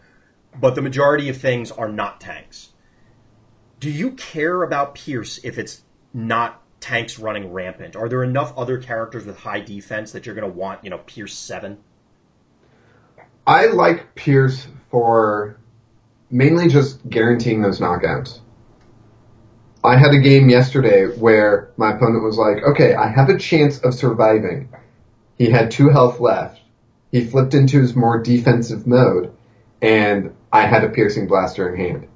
[0.60, 2.69] but the majority of things are not tanks.
[3.82, 5.82] Do you care about Pierce if it's
[6.13, 7.95] not tanks running rampant?
[7.95, 10.99] Are there enough other characters with high defense that you're going to want, you know,
[10.99, 11.78] Pierce seven?
[13.45, 15.58] I like Pierce for
[16.30, 18.39] mainly just guaranteeing those knockouts.
[19.84, 23.80] I had a game yesterday where my opponent was like, okay, I have a chance
[23.80, 24.69] of surviving.
[25.38, 26.62] He had two health left.
[27.12, 29.36] He flipped into his more defensive mode,
[29.82, 32.08] and I had a piercing blaster in hand.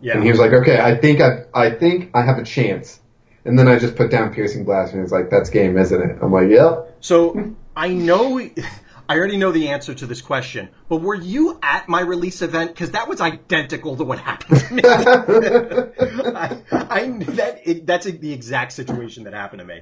[0.00, 3.00] Yeah, And he was like, okay, I think I, I think I have a chance.
[3.44, 6.18] And then I just put down piercing blaster, and was like, that's game, isn't it?
[6.22, 6.96] I'm like, yep.
[7.00, 8.38] So I know,
[9.08, 12.72] I already know the answer to this question, but were you at my release event?
[12.72, 14.82] Because that was identical to what happened to me.
[14.86, 19.80] I, I that it, that's the exact situation that happened to me.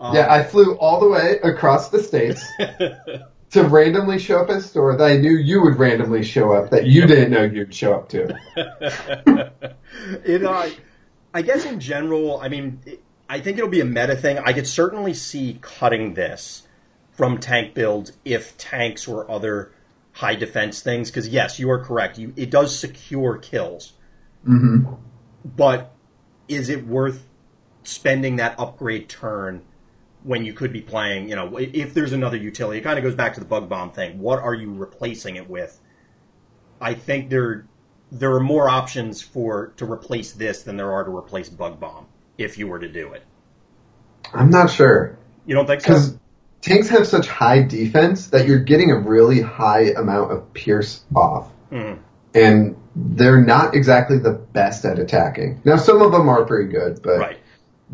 [0.00, 2.44] Um, Yeah, I flew all the way across the states
[3.50, 6.70] to randomly show up at a store that I knew you would randomly show up
[6.70, 8.38] that you didn't know you'd show up to.
[10.24, 10.68] it, uh,
[11.32, 12.80] I guess in general, I mean,
[13.28, 14.38] I think it'll be a meta thing.
[14.38, 16.66] I could certainly see cutting this
[17.12, 19.72] from tank builds if tanks or other
[20.12, 21.10] high defense things.
[21.10, 22.18] Because yes, you are correct.
[22.18, 23.94] You it does secure kills,
[24.44, 24.84] hmm
[25.44, 25.94] but
[26.48, 27.24] is it worth
[27.84, 29.62] spending that upgrade turn
[30.24, 31.28] when you could be playing?
[31.28, 33.92] You know, if there's another utility, it kind of goes back to the bug bomb
[33.92, 34.18] thing.
[34.18, 35.80] What are you replacing it with?
[36.80, 37.66] I think there
[38.10, 42.06] there are more options for to replace this than there are to replace bug bomb
[42.38, 43.22] if you were to do it.
[44.32, 45.18] I'm not sure.
[45.46, 45.88] You don't think so?
[45.88, 46.18] Because
[46.60, 51.50] tanks have such high defense that you're getting a really high amount of pierce off.
[51.70, 51.98] Mhm.
[52.34, 55.60] And they're not exactly the best at attacking.
[55.64, 57.38] Now, some of them are pretty good, but Right.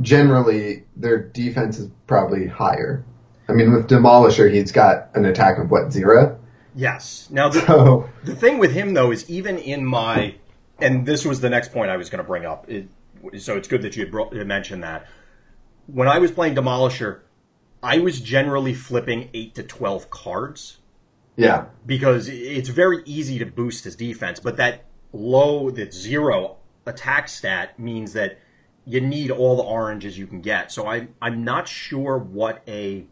[0.01, 3.05] generally their defense is probably higher.
[3.49, 6.39] I mean, with Demolisher, he's got an attack of what, zero?
[6.75, 7.29] Yes.
[7.31, 10.35] Now the, So, The thing with him though is even in my,
[10.81, 12.69] and this was the next point I was going to bring up.
[12.69, 12.89] It,
[13.39, 15.07] so it's good that you had brought, mentioned that.
[15.87, 17.21] When I was playing Demolisher,
[17.83, 20.79] I was generally flipping eight to twelve cards
[21.37, 21.67] yeah.
[21.85, 26.57] because it's very easy to boost his defense, but that low, that zero
[26.87, 28.39] attack stat means that
[28.87, 30.71] you need all the oranges you can get.
[30.71, 33.07] So I, I'm not sure what a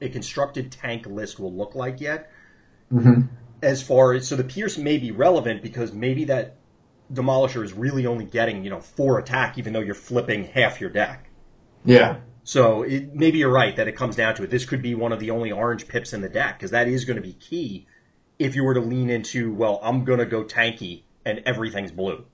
[0.00, 2.31] a constructed tank list will look like yet
[2.92, 3.22] hmm
[3.62, 6.56] as far as so the Pierce may be relevant because maybe that
[7.12, 10.90] Demolisher is really only getting you know four attack even though you're flipping half your
[10.90, 11.30] deck.
[11.84, 12.18] Yeah.
[12.44, 14.50] So it, maybe you're right that it comes down to it.
[14.50, 17.04] This could be one of the only orange pips in the deck because that is
[17.04, 17.86] going to be key
[18.38, 22.24] if you were to lean into well I'm going to go tanky and everything's blue.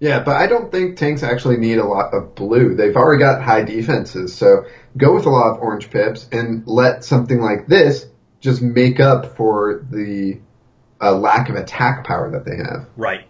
[0.00, 2.74] Yeah, but I don't think tanks actually need a lot of blue.
[2.74, 4.64] They've already got high defenses, so
[4.96, 8.06] go with a lot of orange pips and let something like this
[8.40, 10.40] just make up for the
[11.00, 12.88] uh, lack of attack power that they have.
[12.96, 13.26] Right.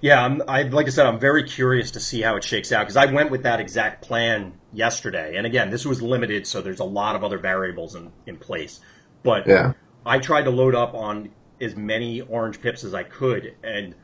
[0.00, 2.82] Yeah, I'm, I like I said, I'm very curious to see how it shakes out
[2.82, 6.80] because I went with that exact plan yesterday, and again, this was limited, so there's
[6.80, 8.80] a lot of other variables in, in place.
[9.22, 9.72] But Yeah.
[10.04, 13.94] I tried to load up on as many orange pips as I could, and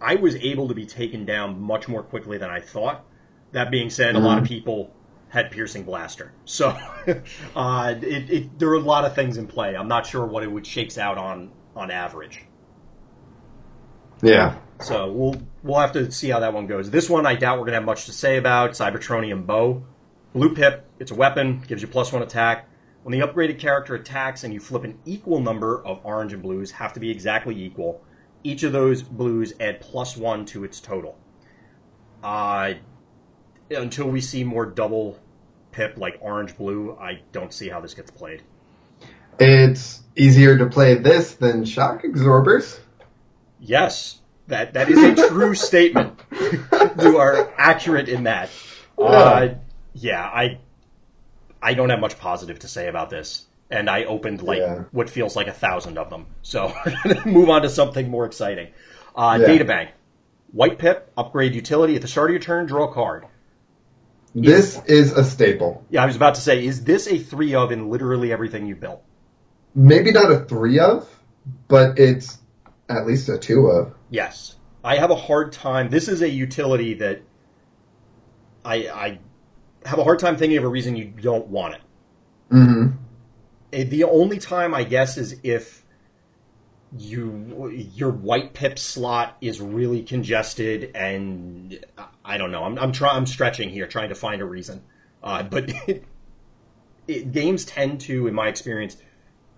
[0.00, 3.04] I was able to be taken down much more quickly than I thought.
[3.50, 4.92] That being said, a lot of people
[5.34, 6.68] had piercing blaster, so
[7.56, 9.76] uh, it, it, there are a lot of things in play.
[9.76, 12.40] I'm not sure what it would shakes out on on average.
[14.22, 14.56] Yeah.
[14.80, 16.88] So we'll we'll have to see how that one goes.
[16.88, 18.70] This one I doubt we're gonna have much to say about.
[18.70, 19.82] Cybertronium bow,
[20.32, 20.86] blue pip.
[21.00, 22.68] It's a weapon, gives you plus one attack.
[23.02, 26.70] When the upgraded character attacks and you flip an equal number of orange and blues,
[26.70, 28.02] have to be exactly equal.
[28.44, 31.18] Each of those blues add plus one to its total.
[32.22, 32.74] Uh,
[33.70, 35.18] until we see more double
[35.74, 38.42] pip like orange blue, I don't see how this gets played.
[39.40, 42.78] It's easier to play this than shock absorbers.
[43.60, 46.20] Yes, That that is a true statement.
[47.02, 48.50] You are accurate in that.
[48.96, 49.48] Uh,
[49.94, 50.58] yeah, I
[51.60, 54.84] I don't have much positive to say about this, and I opened like Yeah.
[54.92, 56.26] what feels like a thousand of them.
[56.42, 56.72] So
[57.26, 58.68] move on to something more exciting.
[59.16, 59.46] Uh, Yeah.
[59.48, 59.90] Data bank,
[60.52, 63.26] white pip, upgrade utility at the start of your turn, draw a card.
[64.34, 65.84] This is a staple.
[65.90, 68.74] Yeah, I was about to say, is this a three of in literally everything you
[68.74, 69.02] built?
[69.74, 71.08] Maybe not a three of,
[71.68, 72.38] but it's
[72.88, 73.94] at least a two of.
[74.10, 74.56] Yes.
[74.82, 75.88] I have a hard time.
[75.88, 77.22] This is a utility that
[78.64, 79.18] I, I
[79.86, 81.80] have a hard time thinking of a reason you don't want it.
[82.50, 82.86] hmm
[83.72, 85.83] Eh, The only time, I guess, is if
[86.96, 91.78] you your white pip slot is really congested, and
[92.24, 92.64] I don't know.
[92.64, 93.16] I'm I'm trying.
[93.16, 94.82] I'm stretching here, trying to find a reason.
[95.22, 96.04] Uh, but it,
[97.08, 98.96] it, games tend to, in my experience,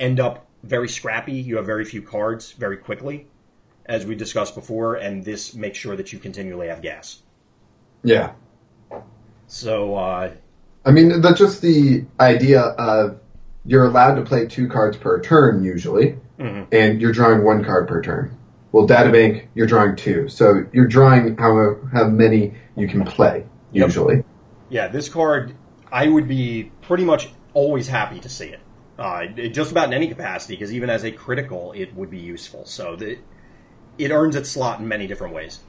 [0.00, 1.34] end up very scrappy.
[1.34, 3.26] You have very few cards very quickly,
[3.84, 7.22] as we discussed before, and this makes sure that you continually have gas.
[8.02, 8.32] Yeah.
[9.46, 10.32] So uh,
[10.86, 13.20] I mean, that's just the idea of
[13.66, 16.66] you're allowed to play two cards per turn usually, Mhm.
[16.72, 18.30] and you're drawing one card per turn.
[18.72, 23.86] Well, Databank, you're drawing two, so you're drawing how how many you can play Yep.
[23.86, 24.24] usually.
[24.68, 25.52] Yeah, this card,
[25.90, 28.60] I would be pretty much always happy to see it.
[28.98, 32.18] Uh, it- just about in any capacity, because even as a critical, it would be
[32.18, 32.64] useful.
[32.64, 33.18] So the,
[33.98, 35.60] it earns its slot in many different ways.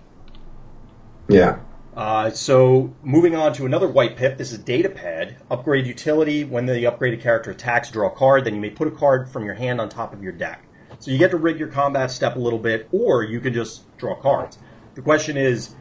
[1.30, 1.58] Yeah.
[1.98, 5.34] Uh, so moving on to another white pip, this is Datapad.
[5.50, 6.44] Upgrade utility.
[6.44, 8.46] When the upgraded character attacks, draw a card.
[8.46, 10.64] Then you may put a card from your hand on top of your deck.
[11.00, 13.98] So you get to rig your combat step a little bit, or you can just
[13.98, 14.60] draw cards.
[14.94, 15.74] The question is,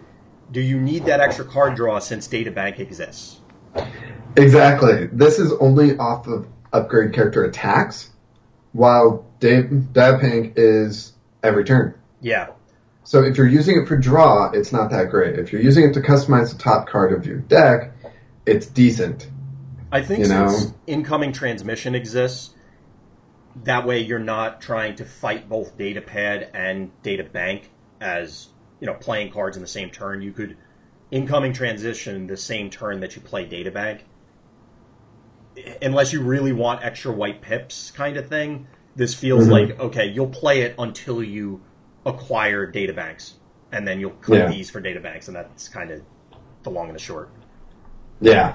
[0.53, 3.43] do you need that extra card draw since Databank exists?
[4.39, 5.09] Exactly.
[5.09, 8.11] This is only off of upgrade character attacks,
[8.73, 11.95] while Dave Databank is every turn.
[12.23, 12.49] Yeah,
[13.07, 15.39] So if you're using it for draw, it's not that great.
[15.39, 17.93] If you're using it to customize the top card of your deck,
[18.45, 19.31] it's decent.
[19.93, 20.75] I think You since know?
[20.89, 22.51] incoming transmission exists,
[23.63, 28.49] that way you're not trying to fight both datapad and data bank as
[28.81, 30.21] you know playing cards in the same turn.
[30.21, 30.57] You could
[31.13, 34.05] incoming transmission the same turn that you play data bank,
[35.81, 38.67] unless you really want extra white pips kind of thing.
[38.97, 39.51] This feels Mhm.
[39.53, 41.63] like okay, you'll play it until you
[42.07, 43.35] acquire data banks,
[43.73, 44.49] and then you'll click Yeah.
[44.49, 46.01] these for data banks, and that's kind of
[46.63, 47.29] the long and the short.
[48.21, 48.55] Yeah.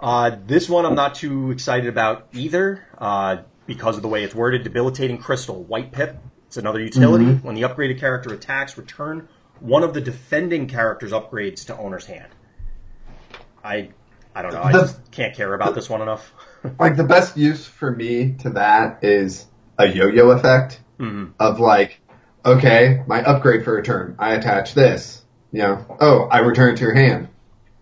[0.00, 4.34] Uh, this one I'm not too excited about either uh, because of the way it's
[4.34, 4.64] worded.
[4.64, 6.18] Debilitating Crystal, White Pip.
[6.48, 7.24] It's another utility.
[7.36, 9.28] When the upgraded character attacks, return
[9.60, 12.28] one of the defending character's upgrades to owner's hand.
[13.64, 13.90] I,
[14.34, 14.62] I don't know.
[14.62, 16.32] I The- just can't care about this one enough.
[16.78, 19.46] Like the best use for me to that is
[19.78, 21.32] a yo-yo effect Mhm.
[21.40, 22.00] of like,
[22.44, 25.22] okay, my upgrade for a turn, I attach this.
[25.52, 27.28] You know, oh, I return it to your hand.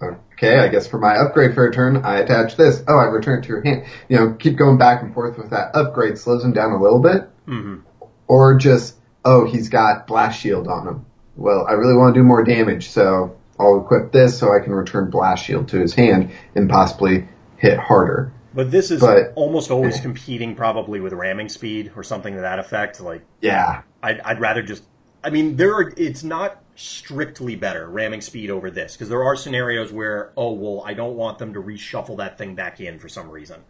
[0.02, 2.82] Okay, I guess for my upgrade for a turn, I attach this.
[2.88, 3.84] Oh, I return it to your hand.
[4.08, 7.00] You know, keep going back and forth with that upgrade slows him down a little
[7.00, 7.28] bit.
[7.46, 7.82] Mhm.
[8.26, 11.04] Or just, oh, he's got blast shield on him.
[11.36, 14.72] Well, I really want to do more damage, so I'll equip this so I can
[14.72, 18.32] return blast shield to his hand and possibly hit harder.
[18.52, 22.58] But this is But- almost always competing probably with ramming speed or something to that
[22.58, 23.00] effect.
[23.00, 23.82] Like Yeah.
[24.02, 24.82] I'd, I'd rather just.
[25.22, 25.92] I mean, there are.
[25.96, 30.82] It's not strictly better ramming speed over this because there are scenarios where, oh well,
[30.86, 33.60] I don't want them to reshuffle that thing back in for some reason.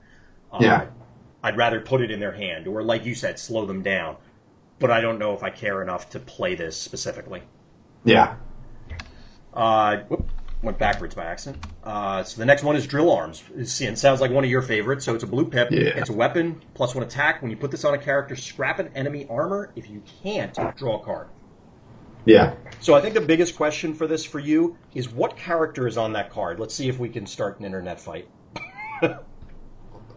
[0.53, 0.87] Uh, Yeah.
[1.43, 4.17] I'd rather put it in their hand, or like you said, slow them down.
[4.79, 7.43] But I don't know if I care enough to play this specifically.
[8.05, 8.37] Yeah.
[9.53, 10.29] Uh, whoop,
[10.63, 11.65] went backwards by accident.
[11.85, 13.43] Uh, so the next one is drill arms.
[13.57, 13.67] It
[13.99, 15.05] sounds like one of your favorites.
[15.05, 15.71] So it's a blue pip.
[15.71, 15.93] Yeah.
[15.97, 17.43] It's a weapon plus one attack.
[17.43, 19.73] When you put this on a character, scrap an enemy armor.
[19.77, 21.29] If you can't, draw a card.
[22.27, 22.55] Yeah.
[22.81, 26.13] So I think the biggest question for this for you is what character is on
[26.13, 26.61] that card.
[26.61, 28.29] Let's see if we can start an internet fight.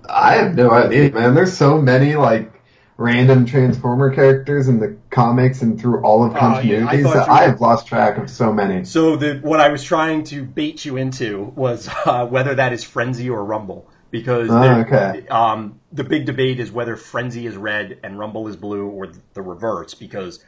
[0.09, 1.33] I have no idea, man.
[1.33, 2.62] There's so many like
[2.97, 7.27] random Transformer characters in the comics and through all of yeah, I continuities thought that
[7.27, 8.85] you I have lost track of so many.
[8.85, 12.83] So the what I was trying to bait you into was uh, whether that is
[12.83, 15.27] Frenzy or Rumble, because Oh, okay.
[15.27, 19.41] um, the big debate is whether Frenzy is red and Rumble is blue, or the
[19.41, 20.43] reverse, because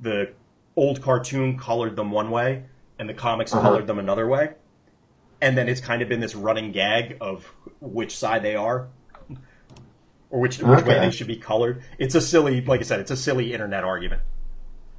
[0.00, 0.32] the
[0.76, 2.64] old cartoon colored them one way
[2.98, 3.62] and the comics Uh-huh.
[3.62, 4.50] colored them another way,
[5.40, 8.88] and then it's kind of been this running gag of which side they are.
[10.30, 11.82] Or which, which way they should be colored.
[11.98, 14.22] It's a silly, like I said, it's a silly internet argument.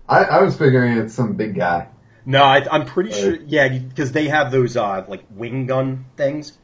[0.09, 1.87] I, I was figuring it's some big guy.
[2.25, 3.19] No, I, I'm pretty Right.
[3.19, 3.35] sure.
[3.47, 6.57] Yeah, because they have those uh, like wing gun things,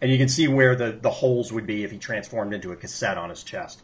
[0.00, 2.76] and you can see where the the holes would be if he transformed into a
[2.76, 3.82] cassette on his chest.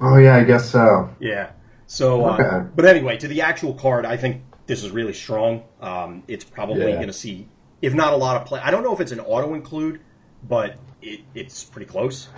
[0.00, 1.10] Oh yeah, I guess so.
[1.18, 1.52] Yeah.
[1.86, 5.62] So, uh, but anyway, to the actual card, I think this is really strong.
[5.80, 6.96] Um, it's probably Yeah.
[6.96, 7.48] going to see,
[7.80, 8.60] if not a lot of play.
[8.60, 10.00] I don't know if it's an auto include,
[10.42, 12.28] but it, it's pretty close.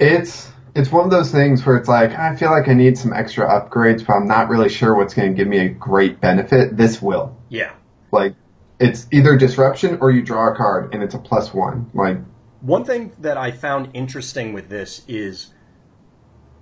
[0.00, 3.12] It's it's one of those things where it's like I feel like I need some
[3.12, 6.76] extra upgrades, but I'm not really sure what's going to give me a great benefit.
[6.76, 7.36] This will.
[7.48, 7.72] Yeah.
[8.10, 8.34] Like
[8.78, 11.90] it's either disruption or you draw a card and it's a plus one.
[11.92, 12.18] Like
[12.62, 15.52] One thing that I found interesting with this is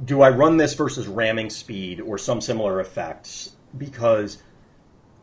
[0.05, 3.57] do I run this versus ramming speed or some similar effects?
[3.77, 4.43] Because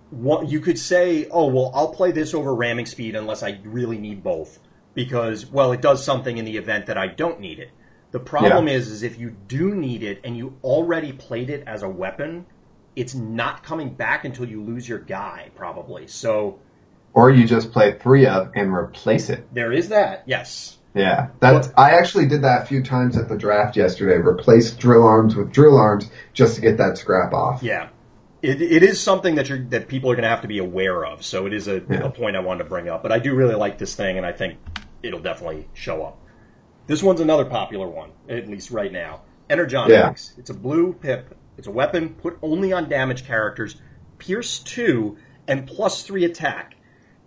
[0.09, 3.97] what you could say, oh well, I'll play this over ramming speed unless I really
[3.97, 4.59] need both,
[4.93, 7.71] because well, it does something in the event that I don't need it.
[8.15, 11.83] The problem is, is if you do need it and you already played it as
[11.83, 12.45] a weapon,
[12.95, 16.07] it's not coming back until you lose your guy, probably.
[16.07, 16.59] So
[17.13, 19.53] or you just play three of and replace it.
[19.53, 20.23] there is that.
[20.27, 20.77] Yes.
[20.93, 21.67] Yeah, that's.
[21.75, 24.15] I actually did that a few times at the draft yesterday.
[24.15, 27.61] Replaced drill arms with drill arms just to get that scrap off.
[27.61, 27.89] Yeah,
[28.41, 31.05] it, it is something that you're that people are going to have to be aware
[31.05, 31.25] of.
[31.25, 32.05] So it is a, Yeah.
[32.05, 33.03] a point I wanted to bring up.
[33.03, 34.57] But I do really like this thing, and I think
[35.03, 36.21] it'll definitely show up.
[36.87, 39.21] This one's another popular one, at least right now.
[39.49, 40.07] Energon Yeah.
[40.09, 40.33] Axe.
[40.37, 41.35] It's a blue pip.
[41.57, 43.75] It's a weapon put only on damage characters.
[44.17, 45.17] Pierce two
[45.47, 46.75] and plus three attack.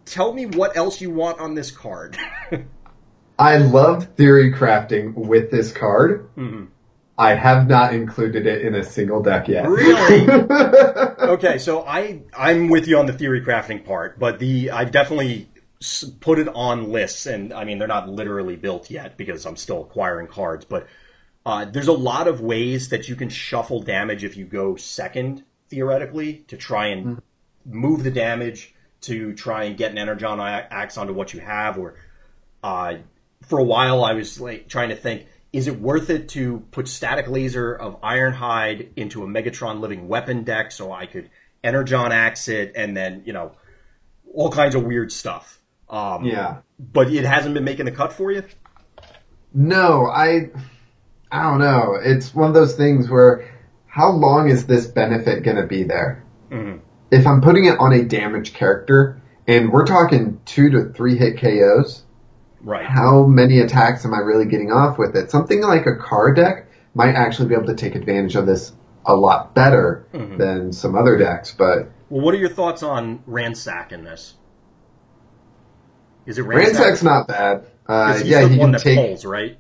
[0.05, 2.17] Tell me what else you want on this card.
[3.39, 6.29] I love theory crafting with this card.
[6.37, 6.69] Mhm.
[7.17, 9.69] I have not included it in a single deck yet.
[9.69, 10.29] Really?
[11.21, 15.51] okay, so I I'm with you on the theory crafting part, but the I've definitely
[16.21, 19.83] put it on lists, and I mean they're not literally built yet because I'm still
[19.83, 20.87] acquiring cards, but
[21.47, 25.45] uh, there's a lot of ways that you can shuffle damage if you go second
[25.69, 27.23] theoretically to try and
[27.65, 31.95] move the damage to try and get an energon axe onto what you have, or
[32.63, 32.97] uh,
[33.43, 35.27] for a while I was like trying to think.
[35.51, 40.45] Is it worth it to put static laser of Ironhide into a Megatron living weapon
[40.45, 41.31] deck so I could
[41.65, 43.53] Energon axe it and then, you know,
[44.35, 45.58] all kinds of weird stuff.
[45.91, 46.59] Um, yeah.
[46.79, 48.43] But it hasn't been making the cut for you?
[49.55, 50.51] No, I.
[51.31, 51.97] I don't know.
[52.03, 53.47] It's one of those things where,
[53.87, 56.25] how long is this benefit going to be there?
[56.51, 56.81] Mhm.
[57.11, 61.39] If I'm putting it on a damaged character, and we're talking two to three hit
[61.39, 62.03] KOs,
[62.63, 62.85] Right.
[62.87, 65.31] how many attacks am I really getting off with it?
[65.31, 68.73] Something like a car deck might actually be able to take advantage of this
[69.05, 70.39] a lot better Mhm.
[70.39, 74.35] than some other decks, but Well, what are your thoughts on Ransack in this?
[76.29, 76.75] Is it Ransack?
[76.75, 77.65] Ransack's not bad.
[77.87, 78.99] Uh, yeah, he can take.
[78.99, 79.57] pulls, right?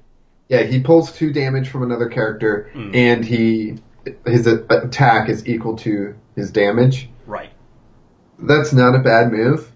[0.48, 2.94] Yeah, he pulls two damage from another character, Mm.
[2.94, 3.78] and he
[4.26, 7.08] his attack is equal to his damage.
[7.26, 7.50] Right.
[8.38, 9.70] That's not a bad move.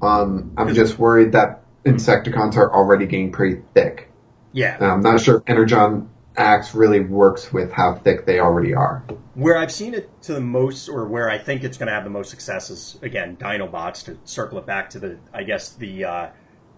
[0.00, 4.10] Um, I'm just worried that Insecticons are already getting pretty thick.
[4.52, 4.76] Yeah.
[4.80, 6.08] I'm not sure Energon
[6.38, 9.04] Axe really works with how thick they already are.
[9.34, 12.04] Where I've seen it to the most, or where I think it's going to have
[12.04, 16.04] the most success is, again, Dinobots, to circle it back to the, I guess, the
[16.04, 16.28] uh,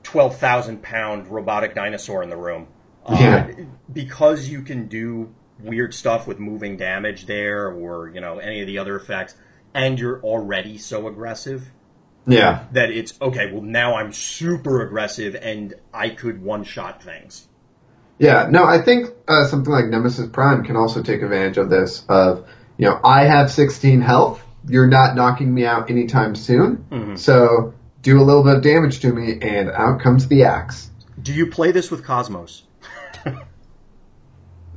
[0.03, 2.69] 12,000 pound robotic dinosaur in the room.
[3.05, 3.51] Uh, Yeah.
[3.93, 8.67] Because you can do weird stuff with moving damage there, or, you know, any of
[8.67, 9.35] the other effects,
[9.75, 11.71] and you're already so aggressive
[12.27, 12.65] Yeah.
[12.73, 17.47] that it's, okay, well, now I'm super aggressive and I could one shot things.
[18.21, 22.05] Yeah, no, I think uh, something like Nemesis Prime can also take advantage of this.
[22.09, 22.47] Of
[22.77, 24.43] you know, I have 16 health.
[24.69, 27.19] You're not knocking me out anytime soon, Mhm.
[27.19, 30.91] so do a little bit of damage to me, and out comes the axe.
[31.21, 32.63] Do you play this with Cosmos?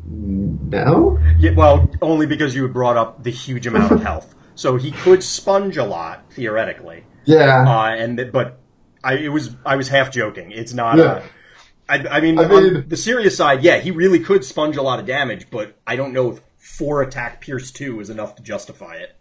[0.05, 4.35] No, Yeah, well, only because you brought up the huge amount of health.
[4.55, 8.59] So he could sponge a lot theoretically, yeah, uh, and but
[9.03, 10.51] I it was I was half joking.
[10.51, 10.97] It's not.
[10.97, 11.03] Yeah.
[11.05, 11.21] Uh,
[11.89, 14.99] I, I mean, I mean- the serious side, yeah, he really could sponge a lot
[14.99, 18.95] of damage, but I don't know if four attack Pierce two is enough to justify
[18.95, 19.15] it.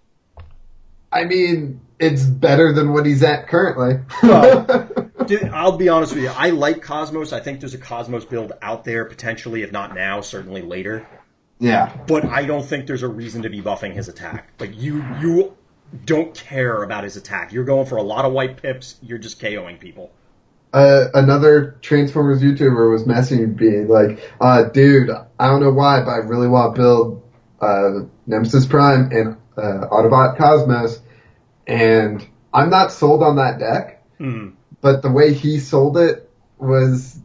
[1.10, 4.02] I mean it's better than what he's at currently.
[4.22, 4.64] Well,
[5.26, 6.30] Dude, I'll be honest with you.
[6.30, 7.32] I like Cosmos.
[7.32, 11.06] I think there's a Cosmos build out there potentially, if not now, certainly later.
[11.60, 14.48] yeah, but I don't think there's a reason to be buffing his attack.
[14.58, 15.56] Like you, you
[16.06, 17.52] don't care about his attack.
[17.52, 18.96] You're going for a lot of white pips.
[19.02, 20.10] You're just KOing people.
[20.72, 26.10] Uh, another Transformers YouTuber was messaging me like, uh, dude, I don't know why, but
[26.10, 27.22] I really want to build
[27.60, 27.90] uh,
[28.26, 31.00] Nemesis Prime and uh, Autobot Cosmos,
[31.66, 34.48] and I'm not sold on that deck, Hmm.
[34.80, 37.18] but the way he sold it was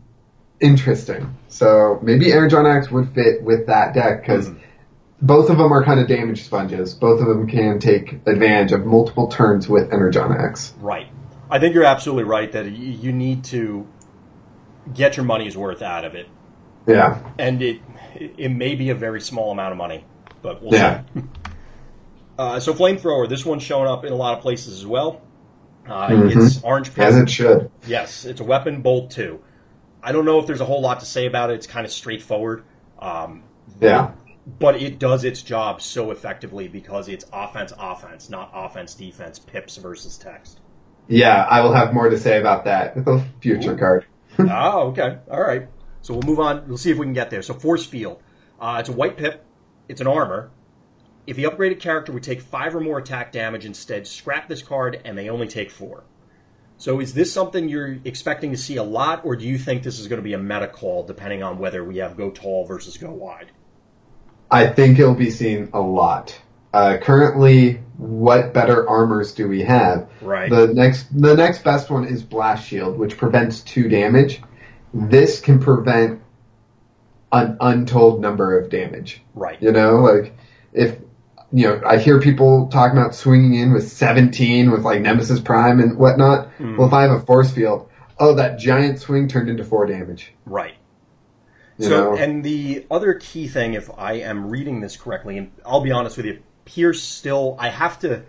[0.60, 1.36] interesting.
[1.48, 4.56] So maybe Energon Axe would fit with that deck because Mhm.
[5.22, 6.94] both of them are kind of damage sponges.
[6.94, 10.74] Both of them can take advantage of multiple turns with Energon Axe.
[10.82, 11.08] Right.
[11.50, 13.88] I think you're absolutely right that you need to
[14.94, 16.28] get your money's worth out of it,
[16.86, 17.20] Yeah.
[17.38, 17.80] and it
[18.16, 20.04] it may be a very small amount of money,
[20.42, 21.02] but we'll Yeah.
[21.14, 21.24] see.
[22.40, 25.22] Uh, so flamethrower, this one's showing up in a lot of places as well.
[25.90, 26.36] Uh, Mhm.
[26.46, 27.04] It's orange pip.
[27.06, 27.72] As it should.
[27.88, 29.40] Yes, it's a weapon bold two.
[30.04, 31.56] I don't know if there's a whole lot to say about it.
[31.56, 32.62] It's kind of straightforward.
[33.00, 33.42] Um,
[33.82, 34.12] Yeah.
[34.60, 39.40] but it does its job so effectively because it's offense offense, not offense defense.
[39.40, 40.60] Pips versus text.
[41.08, 42.96] Yeah, I will have more to say about that
[43.42, 43.78] future Ooh.
[43.78, 44.06] card.
[44.40, 45.68] oh, okay, all right.
[46.02, 46.68] So we'll move on.
[46.68, 47.42] We'll see if we can get there.
[47.42, 48.22] So force field.
[48.60, 49.46] Uh, it's a white pip.
[49.88, 50.52] It's an armor.
[51.26, 55.02] If the upgraded character would take five or more attack damage instead, scrap this card
[55.04, 56.06] and they only take four.
[56.78, 60.00] So is this something you're expecting to see a lot, or do you think this
[60.00, 62.98] is going to be a meta call depending on whether we have go tall versus
[62.98, 63.52] go wide?
[64.50, 66.40] I think it'll be seen a lot.
[66.78, 70.08] Uh, currently, what better armors do we have?
[70.22, 70.48] Right.
[70.48, 74.44] The next, the next best one is blast shield, which prevents two damage.
[74.94, 76.22] This can prevent
[77.32, 79.24] an untold number of damage.
[79.34, 79.60] right.
[79.60, 80.38] You know, like
[80.72, 81.00] if
[81.52, 85.80] you know, I hear people talking about swinging in with 17 with like Nemesis Prime
[85.80, 86.50] and whatnot.
[86.58, 86.78] Hmm.
[86.78, 90.32] Well, if I have a force field, oh, that giant swing turned into four damage.
[90.46, 90.76] Right.
[91.80, 92.18] You so, know?
[92.18, 96.18] and the other key thing, if I am reading this correctly, and I'll be honest
[96.18, 98.24] with you, Pierce still, I have to,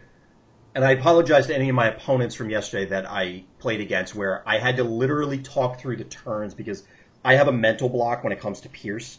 [0.75, 4.43] and I apologize to any of my opponents from yesterday that I played against, where
[4.49, 6.85] I had to literally talk through the turns because
[7.25, 9.19] I have a mental block when it comes to Pierce.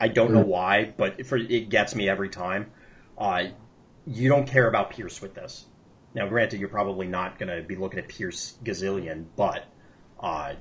[0.00, 2.70] I don't know why, but for, it gets me every time.
[3.16, 3.44] Uh,
[4.06, 5.66] you don't care about Pierce with this.
[6.14, 9.64] Now, granted, you're probably not going to be looking at Pierce gazillion, but
[10.20, 10.54] uh,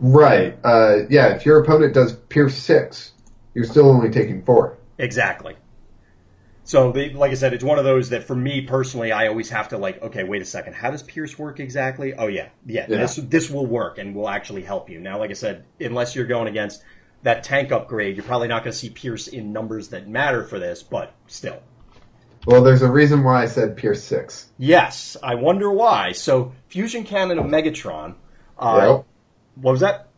[0.00, 0.58] Right.
[0.64, 3.12] Uh, yeah, if your opponent does Pierce 6,
[3.54, 4.78] you're still only taking 4.
[4.98, 5.56] Exactly.
[6.70, 9.50] So, they, like I said, it's one of those that for me personally, I always
[9.50, 12.14] have to like, okay, wait a second, how does Pierce work exactly?
[12.14, 12.98] Oh yeah, yeah, Yeah.
[12.98, 15.00] this this will work and will actually help you.
[15.00, 16.84] Now, like I said, unless you're going against
[17.24, 20.60] that tank upgrade, you're probably not going to see Pierce in numbers that matter for
[20.60, 21.60] this, but still.
[22.46, 24.50] Well, there's a reason why I said Pierce 6.
[24.56, 26.12] Yes, I wonder why.
[26.12, 28.14] So, fusion cannon of Megatron.
[28.56, 29.06] Uh, Yep.
[29.56, 30.08] What was that?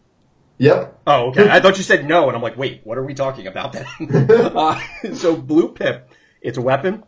[0.58, 1.00] Yep.
[1.06, 1.48] Oh, okay.
[1.48, 3.86] I thought you said no, and I'm like, wait, what are we talking about then?
[4.30, 4.78] uh,
[5.14, 6.08] so Blue Pip,
[6.42, 7.04] it's a weapon.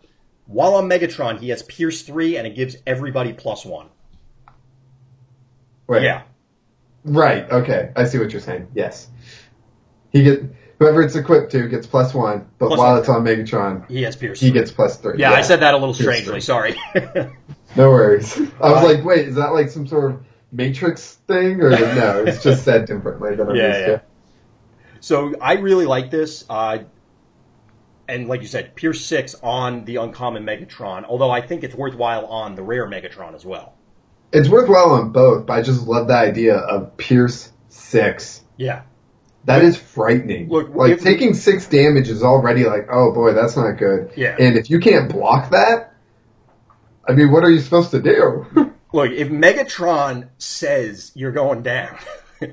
[0.46, 3.88] While on Megatron, he has Pierce three, and it gives everybody plus one.
[5.86, 6.02] Right.
[6.02, 6.22] Yeah,
[7.04, 7.90] Right, okay.
[7.96, 8.68] I see what you're saying.
[8.74, 9.08] Yes.
[10.10, 10.42] He get
[10.78, 13.00] whoever it's equipped to gets plus 1, but Plus while one.
[13.00, 14.40] it's on Megatron, he has Pierce.
[14.40, 14.58] he three.
[14.60, 15.18] gets plus 3.
[15.18, 16.32] Yeah, I said that a little Pierce strangely.
[16.34, 16.40] three.
[16.40, 16.76] Sorry.
[17.76, 18.38] No worries.
[18.38, 20.20] I was Uh, like, wait, is that like some sort of
[20.52, 21.60] Matrix thing?
[21.60, 23.86] Or no, it's just said differently than I'm Yeah, used yeah.
[23.96, 24.02] to.
[25.00, 26.44] so I really like this.
[26.48, 26.78] Uh,
[28.08, 31.04] and like you said, Pierce six on the uncommon Megatron.
[31.04, 33.74] Although I think it's worthwhile on the rare Megatron as well.
[34.32, 38.42] It's worthwhile on both, but I just love the idea of Pierce 6.
[38.56, 38.82] Yeah.
[39.44, 40.48] That is frightening.
[40.48, 44.10] Look, like if- taking six damage is already like, oh boy, that's not good.
[44.16, 44.34] Yeah.
[44.38, 45.92] And if you can't block that,
[47.06, 48.46] I mean, what are you supposed to do?
[48.92, 51.96] Look, if Megatron says you're going down,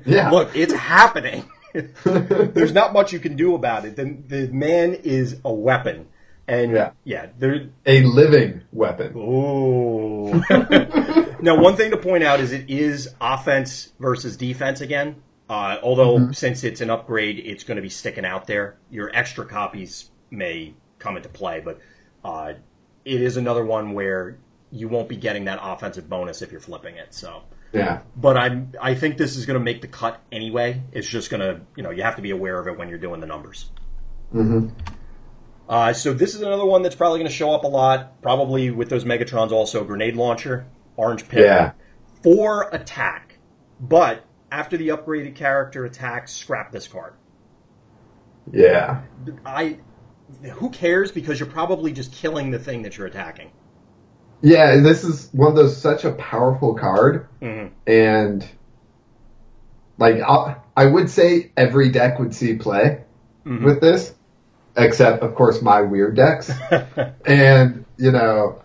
[0.04, 0.30] Yeah.
[0.30, 1.48] look, it's happening.
[2.04, 3.96] There's not much you can do about it.
[3.96, 6.08] The, the man is a weapon.
[6.48, 6.90] And Yeah.
[7.04, 7.68] yeah, there.
[7.86, 9.16] A living weapon.
[9.16, 10.32] Ooh.
[11.40, 15.22] now, one thing to point out is it is offense versus defense again.
[15.48, 18.76] Uh, although since it's an upgrade, it's going to be sticking out there.
[18.90, 21.78] Your extra copies may come into play, but
[22.24, 22.54] uh,
[23.04, 24.38] it is another one where
[24.70, 27.12] you won't be getting that offensive bonus if you're flipping it.
[27.12, 27.42] So,
[27.72, 28.00] Yeah.
[28.16, 30.82] but I'm I think this is going to make the cut anyway.
[30.92, 32.98] It's just going to you know you have to be aware of it when you're
[32.98, 33.70] doing the numbers.
[34.34, 34.68] Mm-hmm.
[35.68, 38.70] Uh, so this is another one that's probably going to show up a lot, probably
[38.70, 39.84] with those Megatrons also.
[39.84, 40.66] Grenade launcher,
[40.96, 41.72] orange pit, Yeah.
[42.22, 43.38] four attack,
[43.80, 47.14] but after the upgraded character attacks, scrap this card.
[48.52, 49.02] Yeah.
[49.46, 49.78] I,
[50.54, 51.10] who cares?
[51.12, 53.50] Because you're probably just killing the thing that you're attacking.
[54.42, 58.46] Yeah, this is one of those such a powerful card, hmm and
[59.98, 63.04] like I, I would say every deck would see play
[63.46, 63.64] Mhm.
[63.64, 64.14] with this,
[64.76, 66.50] except of course my weird decks.
[67.26, 68.62] and you know,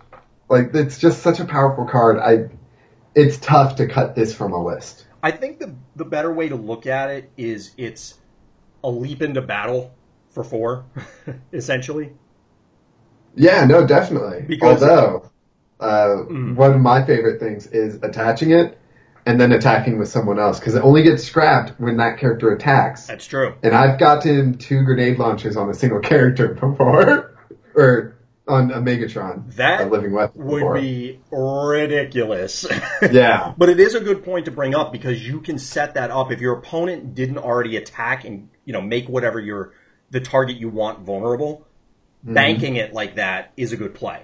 [0.49, 2.17] like it's just such a powerful card.
[2.17, 2.49] I,
[3.13, 5.05] it's tough to cut this from a list.
[5.21, 8.15] I think the the better way to look at it is it's
[8.83, 9.93] a leap into battle
[10.29, 10.85] for four,
[11.53, 12.13] essentially.
[13.35, 14.41] Yeah, no, definitely.
[14.47, 15.29] Because- Although,
[15.79, 16.55] uh, Mm.
[16.55, 18.77] one of my favorite things is attaching it
[19.25, 23.07] and then attacking with someone else because it only gets scrapped when that character attacks.
[23.07, 23.53] That's true.
[23.61, 27.35] And I've gotten two grenade launchers on a single character before,
[27.75, 28.15] or
[28.47, 30.45] on a Megatron, That a living weapon.
[30.45, 30.79] Would before.
[30.79, 32.65] be ridiculous.
[33.11, 33.53] Yeah.
[33.57, 36.31] But it is a good point to bring up because you can set that up
[36.31, 39.73] if your opponent didn't already attack and you know make whatever your
[40.09, 41.67] the target you want vulnerable.
[42.23, 44.23] banking it like that is a good play.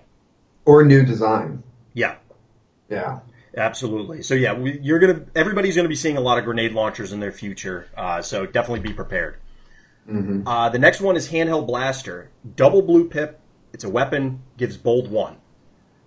[0.65, 1.63] Or new design.
[1.93, 2.15] Yeah,
[2.89, 3.19] Yeah.
[3.55, 4.23] absolutely.
[4.23, 7.19] So yeah, we, you're gonna everybody's gonna be seeing a lot of grenade launchers in
[7.19, 7.87] their future.
[7.95, 9.37] Uh, so definitely be prepared.
[10.45, 13.39] Uh, the next one is handheld blaster, double blue pip.
[13.73, 15.37] It's a weapon, gives bold one.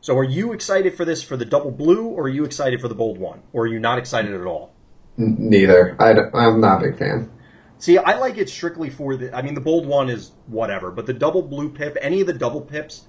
[0.02, 2.88] So are you excited for this for the double blue, or are you excited for
[2.88, 4.72] the bold one, or are you not excited at all?
[5.16, 5.96] Neither.
[5.98, 7.30] I I'm not a big fan.
[7.78, 9.34] See, I like it strictly for the.
[9.36, 12.32] I mean, the bold one is whatever, but the double blue pip, any of the
[12.34, 13.04] double pips,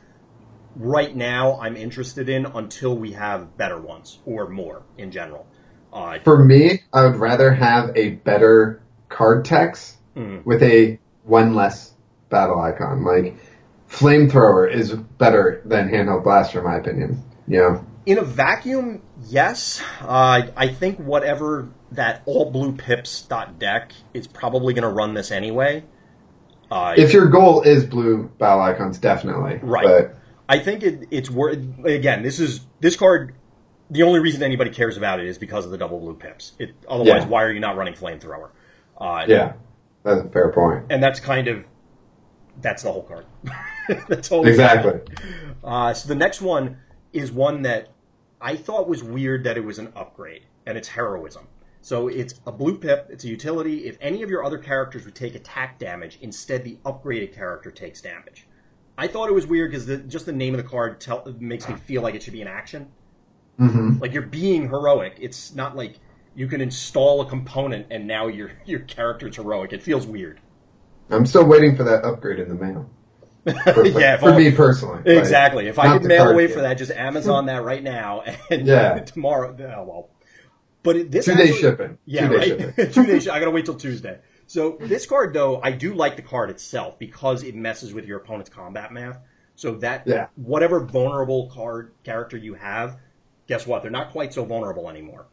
[0.78, 5.48] right now, I'm interested in until we have better ones or more in general.
[5.92, 10.46] Uh, For me, I would rather have a better card text Mhm.
[10.46, 11.94] with a one less
[12.30, 13.04] battle icon.
[13.04, 13.36] Like
[13.90, 17.24] flamethrower is better than handheld blaster, in my opinion.
[17.48, 17.80] Yeah.
[18.06, 19.82] in a vacuum, yes.
[20.02, 25.14] Uh, I think whatever that all blue pips dot deck is probably going to run
[25.14, 25.84] this anyway.
[26.72, 29.60] Uh, If your goal is blue battle icons, definitely.
[29.62, 29.86] Right.
[29.86, 30.17] But
[30.50, 31.58] I think it, it's worth.
[31.86, 33.36] Again, this is this card.
[33.90, 36.54] The only reason anybody cares about it is because of the double blue pips.
[36.60, 37.28] It, otherwise, Yeah.
[37.28, 38.50] why are you not running flamethrower?
[38.98, 39.54] Uh, yeah,
[40.04, 40.86] that's a fair point.
[40.90, 41.64] and that's kind of
[42.62, 43.26] that's the whole card.
[44.10, 44.46] that's all.
[44.48, 45.00] Exactly.
[45.64, 46.78] Uh, so the next one
[47.14, 47.90] is one that
[48.42, 51.48] I thought was weird that it was an upgrade, and it's heroism.
[51.82, 53.08] So it's a blue pip.
[53.10, 53.86] It's a utility.
[53.86, 58.02] If any of your other characters would take attack damage, instead the upgraded character takes
[58.02, 58.47] damage.
[58.98, 61.76] I thought it was weird because just the name of the card tell, makes me
[61.76, 62.92] feel like it should be an action.
[63.58, 65.18] hmm Like you're being heroic.
[65.20, 66.00] It's not like
[66.36, 69.74] you can install a component and now your your character's heroic.
[69.74, 70.40] It feels weird.
[71.10, 72.90] I'm still waiting for that upgrade in the mail.
[73.74, 74.98] For, yeah, for me personally.
[75.06, 75.68] Like, Exactly.
[75.68, 79.00] If I could mail away for that, just Amazon that right now, and Yeah.
[79.06, 79.56] tomorrow.
[79.58, 80.10] Oh, well,
[80.84, 81.98] but it, this Two day shipping.
[82.06, 82.60] Yeah, Two day right.
[82.60, 82.92] shipping.
[82.92, 83.28] Two days.
[83.30, 84.20] I gotta wait till Tuesday.
[84.48, 88.18] So this card, though, I do like the card itself because it messes with your
[88.18, 89.20] opponent's combat math.
[89.56, 90.28] So that Yeah.
[90.36, 92.98] whatever vulnerable card character you have,
[93.48, 93.82] guess what?
[93.82, 95.26] They're not quite so vulnerable anymore.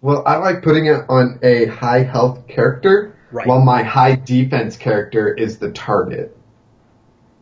[0.00, 3.46] Well, I like putting it on a high health character, Right.
[3.46, 6.34] while my high defense character is the target.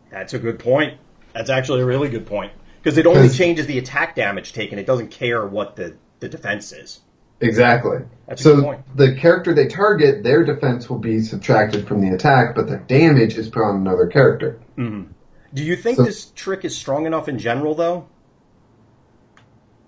[0.09, 0.97] That's a good point.
[1.33, 2.51] That's actually a really good point
[2.81, 4.79] because it only changes the attack damage taken.
[4.79, 7.01] It doesn't care what the the defense is.
[7.39, 7.99] Exactly.
[8.27, 12.67] That's so the character they target, their defense will be subtracted from the attack, but
[12.67, 14.59] the damage is put on another character.
[14.75, 18.05] Do you think So- this trick is strong enough in general, though?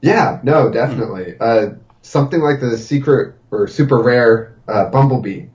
[0.01, 1.35] Yeah, no, definitely.
[1.39, 1.71] Uh,
[2.01, 5.47] something like the secret or super rare uh, Bumblebee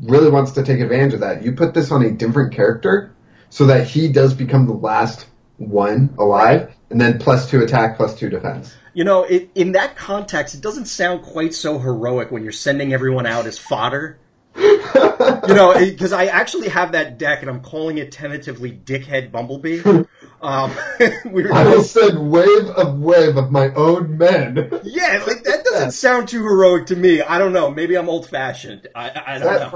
[0.00, 1.42] really wants to take advantage of that.
[1.44, 3.14] You put this on a different character
[3.50, 5.26] so that he does become the last
[5.68, 8.74] one alive, and then plus two attack, plus two defense.
[8.94, 12.92] You know, it, in that context, it doesn't sound quite so heroic when you're sending
[12.92, 14.18] everyone out as fodder.
[14.56, 19.82] you know, because I actually have that deck, and I'm calling it tentatively "Dickhead Bumblebee."
[20.42, 20.74] Um,
[21.26, 24.56] we were I will send wave of wave of my own men.
[24.82, 27.20] yeah, like that doesn't sound too heroic to me.
[27.20, 27.70] I don't know.
[27.70, 28.88] Maybe I'm old fashioned.
[28.94, 29.70] I, I, don't That know.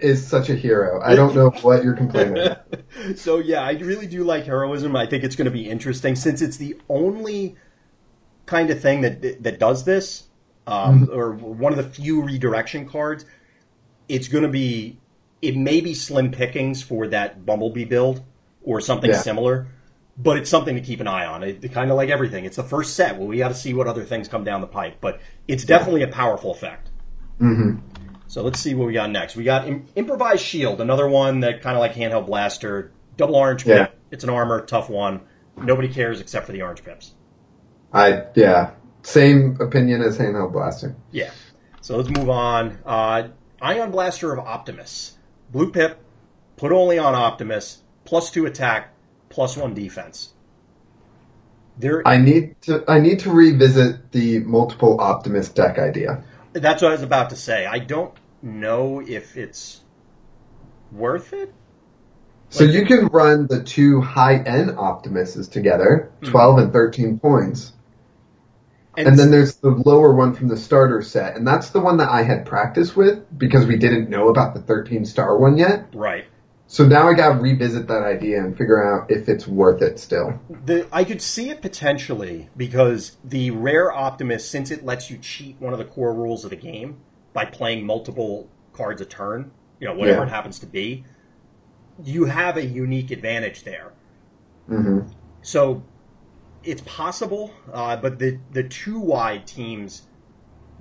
[0.00, 1.00] Is such a hero.
[1.02, 2.64] I don't know what you're complaining about.
[3.16, 4.96] so yeah, I really do like heroism.
[4.96, 7.56] I think it's going to be interesting since it's the only
[8.46, 10.24] kind of thing that that does this,
[10.66, 13.24] um, or one of the few redirection cards.
[14.08, 14.98] It's going to be,
[15.42, 18.22] it may be slim pickings for that Bumblebee build
[18.62, 19.18] or something Yeah.
[19.18, 19.66] similar,
[20.18, 21.42] but it's something to keep an eye on.
[21.42, 23.18] It, kind of like everything, it's the first set.
[23.18, 26.02] Well, we got to see what other things come down the pipe, but it's definitely
[26.02, 26.90] a powerful effect.
[27.38, 27.76] hmm
[28.26, 29.36] So let's see what we got next.
[29.36, 33.64] We got Im- improvised shield, another one that kind of like handheld blaster, double orange
[33.64, 33.90] pip.
[33.90, 33.98] Yeah.
[34.10, 35.22] It's an armor, tough one.
[35.56, 37.12] Nobody cares except for the orange pips.
[37.92, 40.96] I yeah, same opinion as handheld blaster.
[41.12, 41.30] Yeah.
[41.80, 42.78] So let's move on.
[42.84, 43.28] Uh,
[43.62, 45.16] Ion blaster of Optimus,
[45.50, 45.98] blue pip,
[46.56, 48.92] put only on Optimus, plus two attack,
[49.36, 50.32] plus one defense.
[51.78, 56.24] There, I need to I need to revisit the multiple Optimus deck idea.
[56.54, 57.66] that's what I was about to say.
[57.66, 59.82] I don't know if it's
[60.90, 61.52] worth it.
[62.48, 66.30] So Like- you can run the two high end optimists together, Hmm.
[66.30, 67.72] 12 and 13 points.
[68.96, 72.08] And then there's the lower one from the starter set, and that's the one that
[72.08, 75.88] I had practice with because we didn't know about the 13 star one yet.
[75.92, 76.24] right.
[76.68, 80.40] So now I gotta revisit that idea and figure out if it's worth it still.
[80.64, 85.56] The, I could see it potentially because the rare Optimus, since it lets you cheat
[85.60, 86.98] one of the core rules of the game
[87.32, 90.26] by playing multiple cards a turn, you know, whatever Yeah.
[90.26, 91.04] it happens to be,
[92.02, 93.92] you have a unique advantage there.
[94.66, 95.00] hmm
[95.42, 95.82] So
[96.64, 100.02] it's possible, uh, but the the two wide teams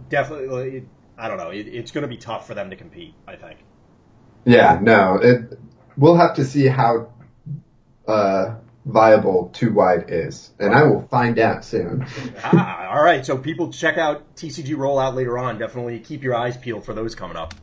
[0.10, 0.86] definitely.
[1.18, 1.50] I don't know.
[1.52, 3.14] It, it's going to be tough for them to compete.
[3.28, 3.60] I think.
[4.46, 5.58] Yeah, no, it.
[5.98, 7.10] We'll have to see how
[8.08, 12.06] uh, viable two wide is, and I will find out soon.
[12.43, 13.26] ah, all right.
[13.26, 15.58] So people check out TCG rollout later on.
[15.58, 17.54] Definitely keep your eyes peeled for those coming up.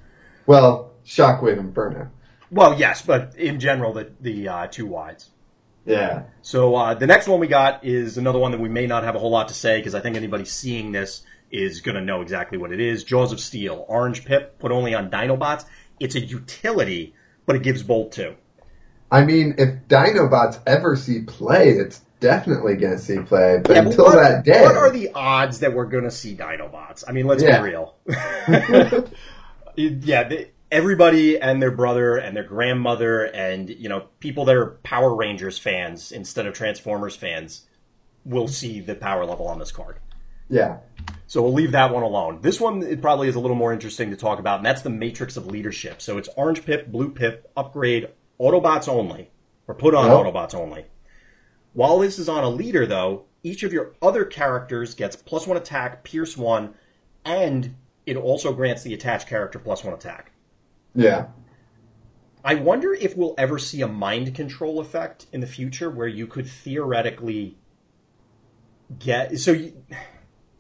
[0.47, 2.11] Well, Shockwave and Burnout.
[2.51, 5.31] Well, yes, but in general, the the uh, two wides.
[5.85, 6.25] Yeah.
[6.43, 9.17] So uh, the next one we got is another one that we may not have
[9.17, 12.23] a whole lot to say because I think anybody seeing this is going to know
[12.23, 13.05] exactly what it is.
[13.05, 15.65] Jaws of Steel, orange pip, put only on Dinobots.
[16.01, 17.15] It's a utility,
[17.47, 18.37] but it gives Bold too.
[19.11, 23.61] I mean, if Dinobots ever see play, it's definitely going to see play.
[23.63, 26.11] But Yeah, but until what, that day, what are the odds that we're going to
[26.11, 27.05] see Dinobots?
[27.07, 27.59] I mean, let's Yeah.
[27.59, 27.97] be real.
[29.77, 34.79] yeah, the, everybody and their brother and their grandmother and you know people that are
[34.83, 37.67] Power Rangers fans instead of Transformers fans
[38.25, 39.99] will see the power level on this card.
[40.49, 40.79] yeah,
[41.27, 42.41] So we'll leave that one alone.
[42.43, 44.91] This one it probably is a little more interesting to talk about, and that's the
[44.91, 46.03] Matrix of Leadership.
[46.03, 49.31] So it's orange pip, blue pip, upgrade, Autobots only,
[49.67, 50.17] or put on Yep.
[50.35, 50.85] Autobots only.
[51.73, 55.57] While this is on a leader, though, each of your other characters gets plus one
[55.57, 56.75] attack, pierce one,
[57.25, 60.33] and it also grants the attached character plus one attack.
[60.95, 61.27] yeah.
[62.45, 66.27] I wonder if we'll ever see a mind control effect in the future where you
[66.27, 67.57] could theoretically
[68.99, 69.73] get so you,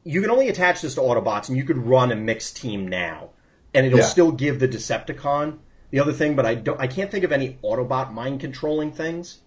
[0.04, 3.30] you can only attach this to Autobots and you could run a mixed team now
[3.74, 4.04] and it'll Yeah.
[4.06, 5.58] still give the Decepticon
[5.90, 9.38] the other thing, but I don't I can't think of any Autobot mind controlling things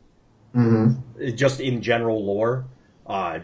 [0.54, 0.92] hmm
[1.22, 2.66] uh, just in general lore.
[3.06, 3.40] Uh,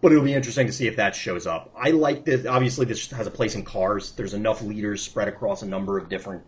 [0.00, 1.72] but it'll be interesting to see if that shows up.
[1.76, 2.44] I like this.
[2.44, 4.12] Obviously, this has a place in cars.
[4.12, 6.42] There's enough leaders spread across a number of different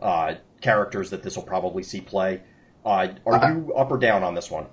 [0.00, 2.42] uh, characters that this will probably see play.
[2.84, 4.66] Uh, are I- you up or down on this one?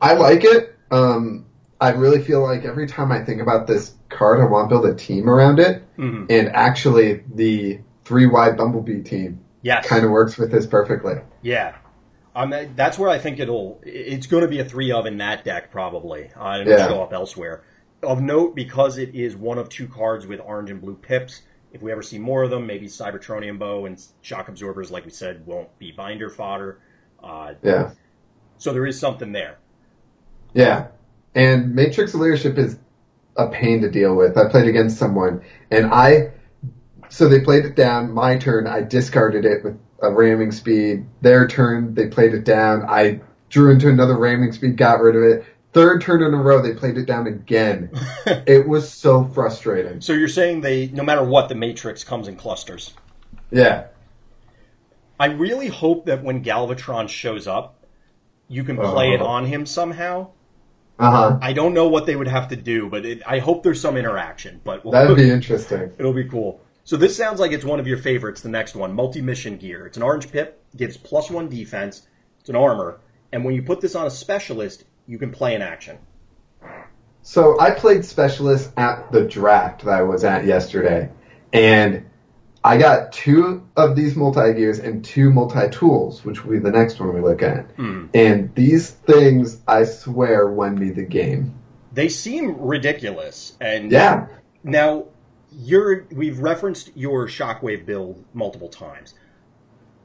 [0.00, 0.76] I like it.
[0.90, 1.46] Um,
[1.80, 4.86] I really feel like every time I think about this card, I want to build
[4.86, 5.82] a team around it.
[5.98, 6.30] Mhm.
[6.30, 9.86] And actually, the three wide Bumblebee team Yes.
[9.86, 11.14] kind of works with this perfectly.
[11.42, 11.74] Yeah.
[12.36, 13.80] Um, that- that's where I think it'll.
[13.84, 16.30] It's going to be a three of in that deck probably.
[16.36, 16.74] Uh, and Yeah.
[16.84, 17.62] it'll show up elsewhere.
[18.02, 21.42] Of note, because it is one of two cards with orange and blue pips.
[21.72, 25.10] If we ever see more of them, maybe Cybertronium Bow and Shock Absorbers, like we
[25.10, 26.78] said, won't be binder fodder.
[27.22, 27.90] Uh, Yeah.
[28.58, 29.56] so there is something there.
[30.52, 30.88] Yeah.
[31.34, 32.78] And Matrix of Leadership is
[33.36, 34.36] a pain to deal with.
[34.38, 36.30] I played against someone and I,
[37.08, 38.12] so they played it down.
[38.12, 41.06] My turn, I discarded it with a ramming speed.
[41.20, 42.82] Their turn, they played it down.
[42.88, 45.44] I drew into another ramming speed, got rid of it.
[45.72, 47.90] Third turn in a row, they played it down again.
[48.26, 50.00] it was so frustrating.
[50.00, 52.92] So you're saying they, no matter what, the Matrix comes in clusters.
[53.50, 53.86] Yeah.
[55.18, 57.84] I really hope that when Galvatron shows up,
[58.48, 59.30] you can play it Uh-huh.
[59.30, 60.30] on him somehow.
[60.98, 61.38] Uh huh.
[61.42, 63.96] I don't know what they would have to do, but it, I hope there's some
[63.96, 64.60] interaction.
[64.62, 65.92] But we'll, That would be interesting.
[65.98, 66.60] it'll be cool.
[66.84, 68.42] So this sounds like it's one of your favorites.
[68.42, 69.86] The next one, multi-mission gear.
[69.86, 72.06] It's an orange pip, gives plus one defense.
[72.40, 73.00] It's an armor,
[73.32, 75.98] and when you put this on a specialist, you can play an action.
[77.22, 81.10] So I played specialist at the draft that I was at yesterday,
[81.52, 82.04] and
[82.64, 86.70] I got two of these multi gears and two multi tools, which will be the
[86.70, 87.66] next one we look at.
[87.72, 88.06] Hmm.
[88.14, 91.54] And these things, I swear, won me the game.
[91.92, 94.26] They seem ridiculous, and Yeah,
[94.64, 95.04] Now,
[95.52, 99.14] you're we've referenced your Shockwave build multiple times.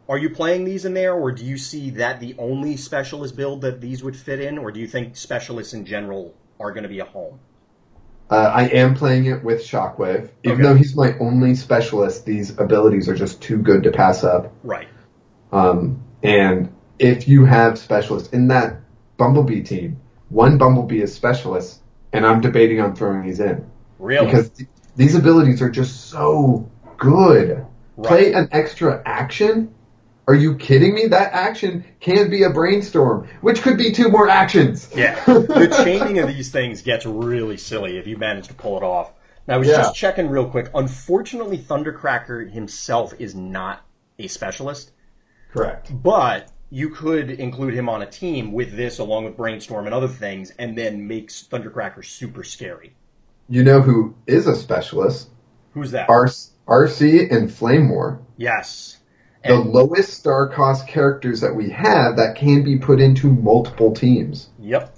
[0.10, 3.62] Are you playing these in there, or do you see that the only specialist build
[3.62, 6.90] that these would fit in, or do you think specialists in general are going to
[6.90, 7.40] be a home?
[8.30, 10.30] Uh, I am playing it with Shockwave.
[10.44, 10.64] Even Okay.
[10.64, 14.54] though he's my only specialist, these abilities are just too good to pass up.
[14.64, 14.88] Right.
[15.52, 18.78] Um, and if you have specialists in that
[19.18, 20.00] Bumblebee team,
[20.30, 21.82] one Bumblebee is specialist,
[22.14, 23.66] and I'm debating on throwing these in.
[23.98, 24.26] Really?
[24.28, 27.66] because th- these abilities are just so good.
[27.98, 28.08] Right.
[28.08, 29.74] Play an extra action?
[30.30, 31.08] Are you kidding me?
[31.08, 34.88] That action can be a brainstorm, which could be two more actions.
[34.96, 35.16] yeah.
[35.26, 39.12] the chaining of these things gets really silly if you manage to pull it off.
[39.48, 39.78] Now, I was Yeah.
[39.78, 40.70] just checking real quick.
[40.76, 43.84] Unfortunately, Thundercracker himself is not
[44.20, 44.92] a specialist.
[45.52, 45.92] Correct.
[46.04, 50.08] But you could include him on a team with this, along with Brainstorm and other
[50.08, 52.94] things, and then makes Thundercracker super scary.
[53.50, 55.30] You know who is a specialist?
[55.74, 56.08] Who's that?
[56.08, 56.28] R-
[56.68, 58.20] Arcee and Flame War.
[58.38, 58.98] yes.
[59.46, 63.94] The And- lowest star cost characters that we have that can be put into multiple
[63.94, 64.50] teams.
[64.60, 64.96] Yep.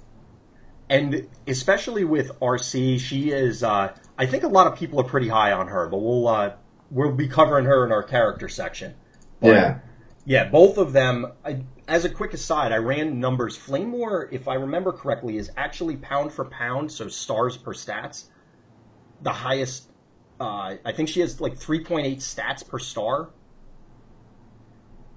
[0.90, 3.62] And especially with Arcee, she is.
[3.62, 6.52] Uh, I think a lot of people are pretty high on her, but we'll uh,
[6.90, 8.94] we'll be covering her in our character section.
[9.40, 9.78] But, Yeah.
[10.24, 11.32] Yeah, both of them.
[11.44, 13.56] I, as a quick aside, I ran numbers.
[13.56, 18.26] Flame War, if I remember correctly, is actually pound for pound, so stars per stats.
[19.22, 19.88] The highest.
[20.40, 23.30] Uh, I think she has like 3.8 stats per star.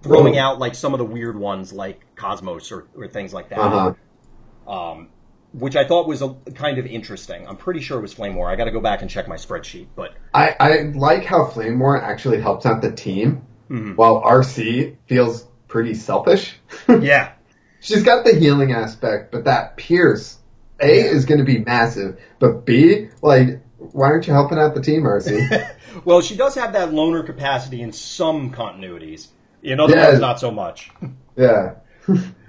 [0.06, 3.60] Throwing out like some of the weird ones like Cosmos or, or things like that.
[3.60, 4.72] Uh-huh.
[4.72, 5.10] Um,
[5.54, 7.48] which I thought was a, kind of interesting.
[7.48, 8.50] I'm pretty sure it was Flame War.
[8.50, 11.80] I got to go back and check my spreadsheet, but I, I like how Flame
[11.80, 13.96] War actually helps out the team, Mhm.
[13.96, 16.56] while Arcee feels pretty selfish.
[16.90, 17.32] yeah,
[17.80, 20.40] She's got the healing aspect, but that Pierce,
[20.80, 24.82] A, is going to be massive, but B, like, why aren't you helping out the
[24.82, 25.76] team, Arcee?
[26.04, 29.28] well, she does have that loner capacity in some continuities.
[29.66, 30.08] In other Yeah.
[30.10, 30.92] ones, not so much.
[31.36, 31.76] yeah.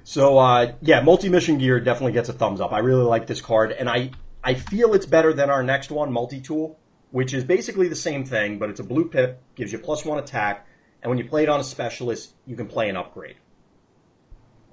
[0.04, 2.72] So uh, yeah, multi-mission gear definitely gets a thumbs up.
[2.72, 4.10] I really like this card, and I
[4.44, 6.78] I feel it's better than our next one, multi-tool,
[7.10, 10.18] which is basically the same thing, but it's a blue pip, gives you plus one
[10.18, 10.66] attack,
[11.02, 13.36] and when you play it on a specialist, you can play an upgrade.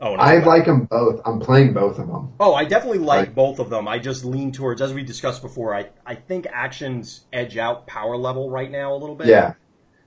[0.02, 1.22] Oh, I like them both.
[1.26, 2.34] I'm playing both of them.
[2.39, 3.36] Oh, I definitely like Right.
[3.36, 3.88] both of them.
[3.88, 8.18] I just lean towards, as we discussed before, I, I think actions edge out power
[8.18, 9.28] level right now a little bit.
[9.28, 9.54] Yeah.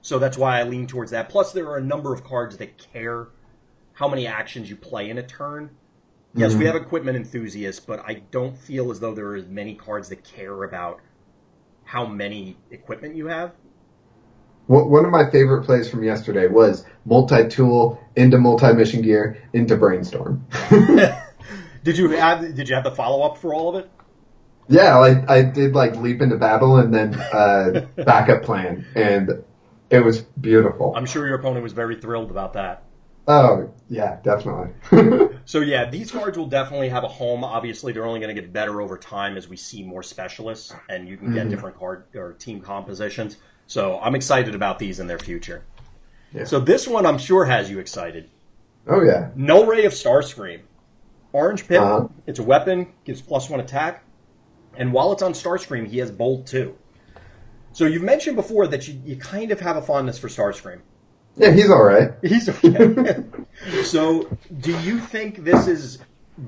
[0.07, 1.29] So that's why I lean towards that.
[1.29, 3.27] Plus, there are a number of cards that care
[3.95, 5.71] how many actions you play in a turn.
[6.37, 6.67] Yes, we Mhm.
[6.67, 10.23] have equipment enthusiasts, but I don't feel as though there are as many cards that
[10.23, 11.01] care about
[11.83, 13.51] how many equipment you have.
[14.69, 20.45] One one of my favorite plays from yesterday was multi-tool into multi-mission gear into brainstorm.
[21.83, 23.91] did you have Did you have the follow up for all of it?
[24.69, 29.43] yeah, like I did like leap into battle and then uh, backup plan, and
[29.91, 30.93] it was beautiful.
[30.97, 32.83] I'm sure your opponent was very thrilled about that.
[33.29, 34.71] oh yeah, definitely.
[35.49, 37.45] So yeah, these cards will definitely have a home.
[37.45, 41.07] Obviously, they're only going to get better over time as we see more specialists, and
[41.09, 41.51] you can get Mhm.
[41.51, 43.37] different card or team compositions.
[43.69, 45.63] So I'm excited about these in their future.
[46.33, 46.47] Yeah.
[46.47, 48.29] So this one I'm sure has you excited.
[48.89, 49.29] oh yeah.
[49.37, 50.63] Null Ray of Starscream.
[51.33, 51.81] Orange Pip.
[51.81, 52.09] Uh-huh.
[52.27, 54.03] It's a weapon, gives plus one attack,
[54.77, 56.75] and while it's on Starscream, he has Bold too.
[57.77, 60.81] So you've mentioned before that you, you kind of have a fondness for Starscream.
[61.37, 62.13] Yeah, he's all right.
[62.23, 63.23] He's okay.
[63.85, 65.99] so, do you think this is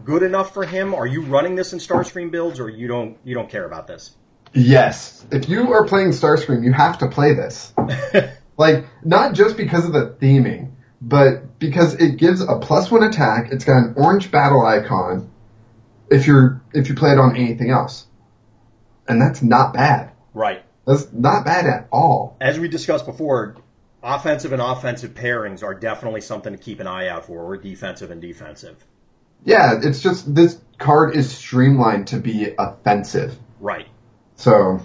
[0.06, 0.94] good enough for him?
[0.94, 4.16] Are you running this in Starscream builds, or you don't you don't care about this?
[4.54, 5.26] Yes.
[5.30, 7.74] If you are playing Starscream, you have to play this.
[8.56, 10.70] like, not just because of the theming,
[11.02, 13.52] but because it gives a plus one attack.
[13.52, 15.30] It's got an orange battle icon.
[16.10, 18.06] If you're if you play it on anything else,
[19.06, 20.12] and that's not bad.
[20.32, 20.64] right.
[20.88, 22.36] That's not bad at all.
[22.40, 23.56] As we discussed before,
[24.02, 28.10] offensive and offensive pairings are definitely something to keep an eye out for, or defensive
[28.10, 28.84] and defensive.
[29.44, 33.38] Yeah, it's just this card is streamlined to be offensive.
[33.60, 33.86] Right.
[34.36, 34.80] So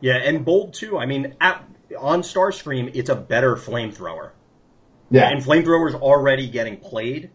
[0.00, 0.98] Yeah, and bold too.
[0.98, 1.62] I mean, at,
[1.98, 4.30] on Starscream, it's a better flamethrower.
[5.10, 7.30] yeah, And flamethrower's already getting played,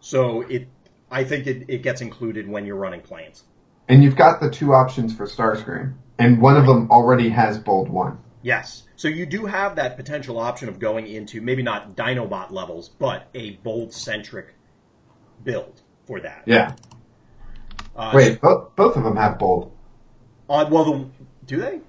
[0.00, 0.68] so it.
[1.12, 3.42] I think it, it gets included when you're running planes.
[3.88, 7.88] and you've got the two options for Starscream, and one of them already has bold
[7.88, 8.18] one.
[8.42, 8.84] Yes.
[8.96, 13.28] So you do have that potential option of going into maybe not Dinobot levels, but
[13.34, 14.54] a bold centric
[15.42, 16.42] build for that.
[16.46, 16.74] Yeah.
[17.96, 19.72] Uh, Wait, both both of them have bold.
[20.48, 21.06] Uh, well, the,
[21.46, 21.80] do they?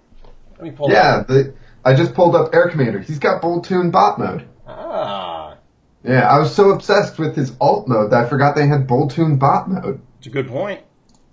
[0.55, 0.89] Let me pull.
[0.89, 1.53] Yeah, the,
[1.83, 2.99] I just pulled up Air Commander.
[2.99, 4.47] He's got bold two in bot mode.
[4.67, 5.57] Ah,
[6.03, 9.17] Yeah, I was so obsessed with his alt mode that I forgot they had bold
[9.17, 10.01] in bot mode.
[10.17, 10.81] it's a good point.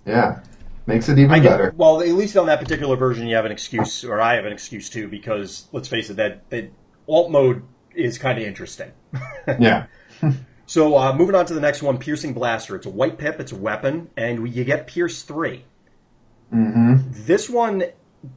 [0.05, 0.41] Yeah,
[0.89, 1.73] makes it even I get, better.
[1.77, 4.51] well, at least on that particular version, you have an excuse, or I have an
[4.53, 6.71] excuse too, because let's face it, that, that
[7.07, 7.63] alt mode
[7.95, 8.91] is kind of interesting.
[9.59, 9.87] Yeah.
[10.65, 12.75] So uh, moving on to the next one, Piercing Blaster.
[12.75, 15.65] It's a white pip, it's a weapon, and you get Pierce three.
[16.51, 17.83] hmm This one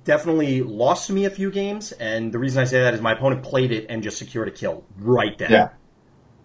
[0.04, 3.42] definitely lost me a few games, and the reason I say that is my opponent
[3.42, 5.50] played it and just secured a kill right then.
[5.50, 5.68] Yeah.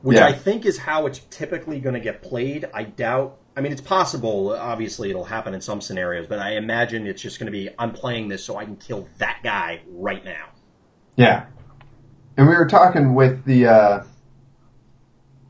[0.01, 0.25] Which Yeah.
[0.25, 2.65] I think is how it's typically going to get played.
[2.73, 3.37] I doubt.
[3.57, 4.55] I mean, it's possible.
[4.55, 7.91] Obviously, it'll happen in some scenarios, but I imagine it's just going to be I'm
[7.91, 10.49] playing this so I can kill that guy right now.
[11.15, 11.47] Yeah.
[12.37, 14.03] And we were talking with the uh,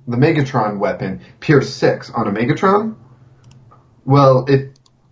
[0.07, 2.95] the Megatron weapon, Pierce six on a Megatron.
[4.05, 4.69] Well, if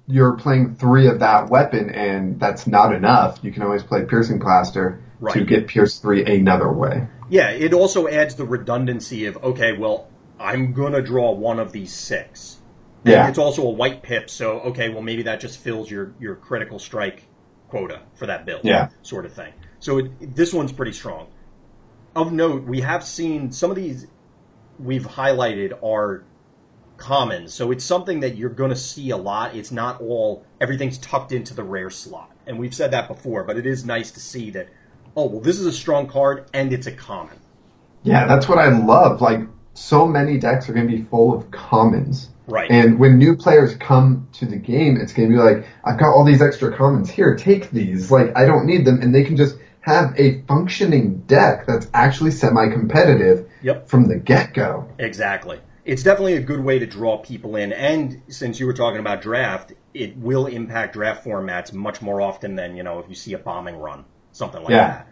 [0.07, 4.39] you're playing three of that weapon and that's not enough, you can always play Piercing
[4.39, 7.05] Blaster to get Pierce three another way.
[7.27, 10.07] Yeah, it also adds the redundancy of okay, well,
[10.39, 12.61] I'm going to draw one of these six.
[13.05, 13.29] Yeah.
[13.29, 16.79] It's also a white pip, so okay, well maybe that just fills your your critical
[16.79, 17.23] strike
[17.69, 18.61] quota for that build.
[18.63, 18.89] Yeah.
[19.03, 19.53] Sort of thing.
[19.79, 21.27] So it, this one's pretty strong.
[22.15, 24.07] Of note, we have seen some of these
[24.79, 26.23] we've highlighted are
[26.97, 29.55] commons, so it's something that you're going to see a lot.
[29.55, 33.43] It's not all everything's tucked into the rare slot, and we've said that before.
[33.43, 34.69] But it is nice to see that.
[35.15, 37.39] Oh well, this is a strong card, and it's a common.
[38.03, 39.21] Yeah, that's what I love.
[39.21, 39.41] Like
[39.75, 42.29] so many decks are going to be full of commons.
[42.47, 42.69] Right.
[42.69, 46.09] And when new players come to the game, it's going to be like, I've got
[46.09, 47.35] all these extra commons here.
[47.35, 48.11] Take these.
[48.11, 52.31] Like I don't need them, and they can just have a functioning deck that's actually
[52.31, 53.87] semi-competitive Yep.
[53.87, 54.87] from the get-go.
[54.97, 55.59] Exactly.
[55.85, 57.71] It's definitely a good way to draw people in.
[57.71, 62.55] And since you were talking about draft, it will impact draft formats much more often
[62.55, 64.87] than, you know, if you see a bombing run, something like Yeah.
[64.87, 65.07] that.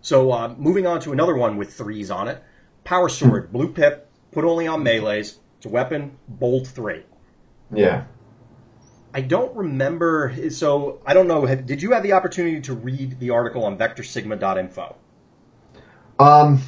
[0.00, 2.42] So uh, moving on to another one with threes on it.
[2.88, 5.36] Power Sword, Blue Pip, put only on melees.
[5.58, 7.02] It's a weapon, bold three.
[7.70, 8.04] Yeah.
[9.12, 10.34] I don't remember.
[10.48, 11.44] So I don't know.
[11.44, 14.96] have- Did you have the opportunity to read the article on VectorSigma.info?
[16.18, 16.62] Um,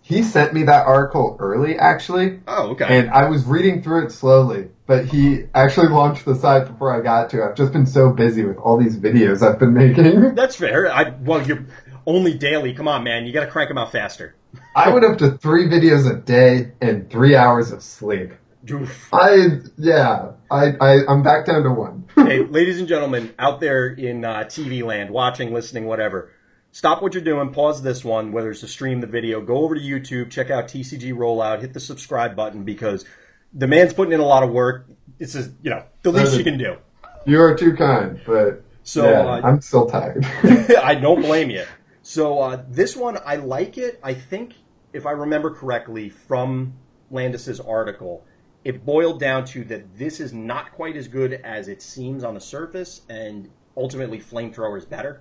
[0.00, 2.98] he sent me that article early, actually, Oh, okay.
[2.98, 4.70] and I was reading through it slowly.
[4.86, 7.42] But he actually launched the site before I got to.
[7.42, 7.50] it.
[7.50, 10.34] I've just been so busy with all these videos I've been making.
[10.36, 10.90] That's fair.
[10.90, 11.66] I well, you're
[12.06, 12.72] only daily.
[12.72, 13.26] Come on, man.
[13.26, 14.34] You got to crank them out faster.
[14.76, 18.32] I went up to three videos a day and three hours of sleep.
[18.70, 19.08] Oof.
[19.12, 22.04] I yeah, I, I I'm back down to one.
[22.16, 26.32] hey, ladies and gentlemen, out there in uh, TV land, watching, listening, whatever,
[26.72, 29.76] stop what you're doing, pause this one, whether it's to stream the video, go over
[29.76, 33.04] to YouTube, check out TCG Rollout, hit the subscribe button because
[33.52, 34.86] the man's putting in a lot of work.
[35.18, 36.76] It's just, you know, the least you can do.
[37.24, 40.24] you are too kind, but So, yeah, uh, I'm still tired.
[40.82, 41.64] I don't blame you.
[42.08, 43.98] So uh, this one, I like it.
[44.00, 44.54] I think,
[44.92, 46.74] if I remember correctly from
[47.10, 48.24] Landis's article,
[48.64, 52.34] it boiled down to that this is not quite as good as it seems on
[52.34, 55.20] the surface, and ultimately, flamethrower is better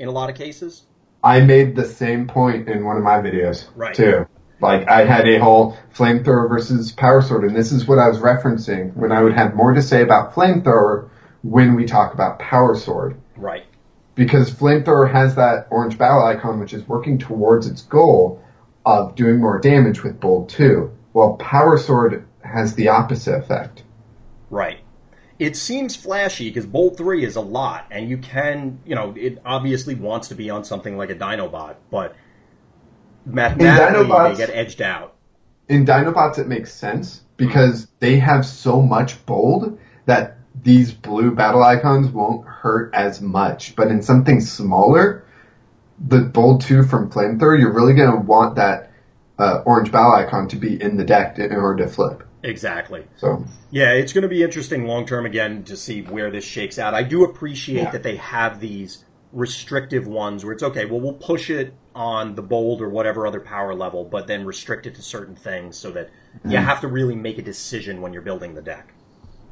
[0.00, 0.86] in a lot of cases.
[1.22, 3.94] I made the same point in one of my videos Right.
[3.94, 4.26] too.
[4.60, 8.18] Like I had a whole flamethrower versus power sword, and this is what I was
[8.18, 11.10] referencing when I would have more to say about flamethrower
[11.42, 13.20] when we talk about power sword.
[13.36, 13.66] Right.
[14.14, 18.42] Because flamethrower has that orange battle icon which is working towards its goal
[18.86, 23.82] of doing more damage with bold two, while power sword has the opposite effect.
[24.50, 24.78] Right.
[25.38, 29.40] It seems flashy because Bold 3 is a lot, and you can, you know, it
[29.44, 32.14] obviously wants to be on something like a Dinobot, but
[33.26, 35.14] mathematically Dinobots- they get edged out.
[35.68, 41.62] in Dinobots it makes sense because they have so much bold that these blue battle
[41.62, 43.76] icons won't hurt as much.
[43.76, 45.24] But in something smaller,
[46.04, 48.90] the bold two from Flamethrower, you're really gonna want that
[49.38, 52.22] uh, orange battle icon to be in the deck in order to flip.
[52.42, 53.04] Exactly.
[53.16, 56.78] So Yeah, it's going to be interesting long term again to see where this shakes
[56.78, 56.94] out.
[56.94, 57.90] I do appreciate Yeah.
[57.90, 59.02] that they have these
[59.32, 63.40] restrictive ones where it's okay, well, we'll push it on the bold or whatever other
[63.40, 66.10] power level, but then restrict it to certain things so that
[66.44, 68.92] you have to really make a decision when you're building the deck.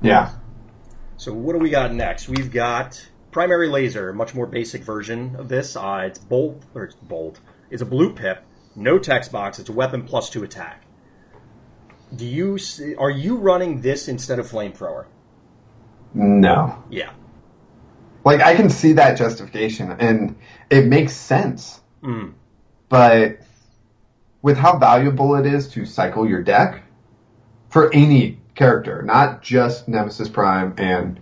[0.02, 0.30] yeah,
[1.16, 2.28] So what do we got next?
[2.28, 5.76] We've got primary laser, a much more basic version of this.
[5.76, 7.40] Uh, it's bolt or it's bold.
[7.70, 8.44] It's a blue pip,
[8.76, 9.58] no text box.
[9.58, 10.84] It's a weapon plus two attack.
[12.14, 12.58] Do you
[12.98, 15.06] are you running this instead of flamethrower?
[16.14, 16.82] no.
[16.90, 17.12] Yeah.
[18.24, 20.36] Like I can see that justification and
[20.70, 21.80] it makes sense.
[22.02, 22.34] Mm.
[22.88, 23.40] But
[24.42, 26.82] with how valuable it is to cycle your deck
[27.70, 31.20] for any character, not just Nemesis Prime and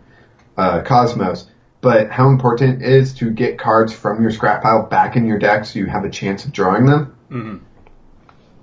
[0.56, 1.46] uh, Cosmos,
[1.80, 5.38] but how important it is to get cards from your scrap pile back in your
[5.38, 7.16] deck so you have a chance of drawing them.
[7.28, 7.56] hmm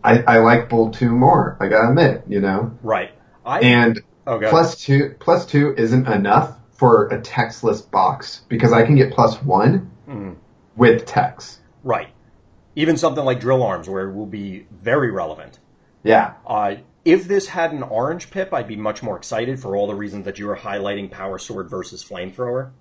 [0.04, 2.78] I, I like Bold 2 more, I gotta admit, you know?
[2.84, 3.12] Right.
[3.46, 8.86] I And oh, plus two plus two isn't enough for a textless box because I
[8.86, 10.36] can get plus one Mhm.
[10.76, 11.60] with text.
[11.84, 12.10] right.
[12.76, 15.58] Even something like drill arms, where it will be very relevant.
[16.04, 16.34] Yeah.
[16.46, 16.76] Uh,
[17.08, 20.26] if this had an orange pip, I'd be much more excited for all the reasons
[20.26, 22.72] that you were highlighting power sword versus flamethrower.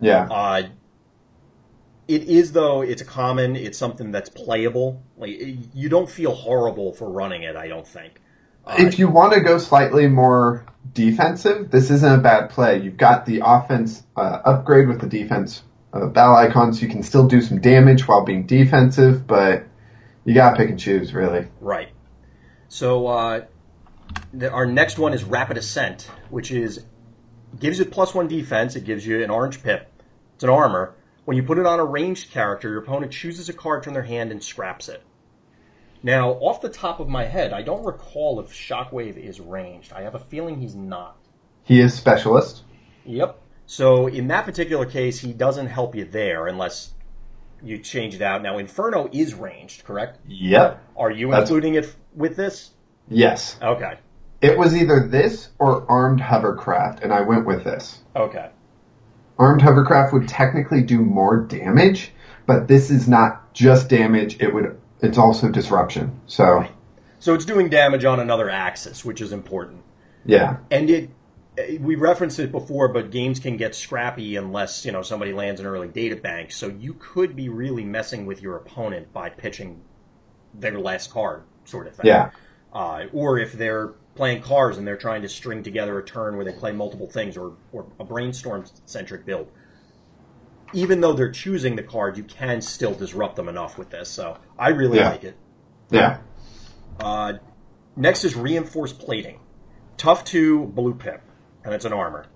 [0.00, 0.26] Yeah.
[0.30, 0.62] Uh,
[2.08, 2.80] it is though.
[2.80, 3.56] It's a common.
[3.56, 5.02] It's something that's playable.
[5.18, 5.38] Like
[5.74, 7.56] you don't feel horrible for running it.
[7.56, 8.22] I don't think.
[8.66, 10.64] Uh, if you want to go slightly more
[10.94, 12.80] defensive, this isn't a bad play.
[12.80, 15.62] You've got the offense uh, upgrade with the defense
[15.92, 16.80] uh, battle icons.
[16.80, 19.64] You can still do some damage while being defensive, but
[20.24, 21.48] you gotta pick and choose, really.
[21.60, 21.90] right.
[22.68, 23.42] So uh,
[24.32, 26.84] the, our next one is rapid ascent, which is
[27.58, 28.76] gives you plus one defense.
[28.76, 29.90] It gives you an orange pip.
[30.34, 30.94] It's an armor.
[31.24, 34.02] When you put it on a ranged character, your opponent chooses a card from their
[34.02, 35.02] hand and scraps it.
[36.02, 39.92] Now, off the top of my head, I don't recall if Shockwave is ranged.
[39.92, 41.16] I have a feeling he's not.
[41.62, 42.62] He is specialist.
[43.06, 43.40] Yep.
[43.66, 46.92] So in that particular case, he doesn't help you there unless
[47.62, 48.42] you change it out.
[48.42, 50.18] Now, Inferno is ranged, correct?
[50.28, 50.82] Yep.
[50.94, 52.70] Are you That's- including it with this?
[53.08, 53.56] Yes.
[53.62, 53.94] Okay.
[54.44, 57.98] It was either this or armed hovercraft, and I went with this.
[58.14, 58.50] Okay.
[59.38, 62.12] Armed hovercraft would technically do more damage,
[62.46, 64.40] but this is not just damage.
[64.40, 64.78] It would.
[65.00, 66.20] It's also disruption.
[66.26, 66.66] So
[67.18, 69.82] So it's doing damage on another axis, which is important.
[70.24, 70.58] yeah.
[70.70, 71.10] And it
[71.80, 75.66] we referenced it before, but games can get scrappy unless you know somebody lands an
[75.66, 76.50] early data bank.
[76.52, 79.80] So you could be really messing with your opponent by pitching
[80.52, 82.06] their last card, sort of thing.
[82.06, 82.30] Yeah.
[82.72, 86.44] Uh, or if they're playing cards and they're trying to string together a turn where
[86.44, 89.50] they play multiple things, or or a brainstorm centric build.
[90.72, 94.08] Even though they're choosing the card, you can still disrupt them enough with this.
[94.08, 95.10] So I really Yeah.
[95.10, 95.36] like it.
[95.90, 96.18] Yeah.
[96.98, 97.34] Uh,
[97.96, 99.40] next is reinforced plating.
[99.96, 101.22] Tough two blue pip,
[101.64, 102.26] and it's an armor.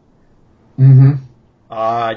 [0.79, 1.24] Mm-hmm.
[1.70, 2.14] Uh,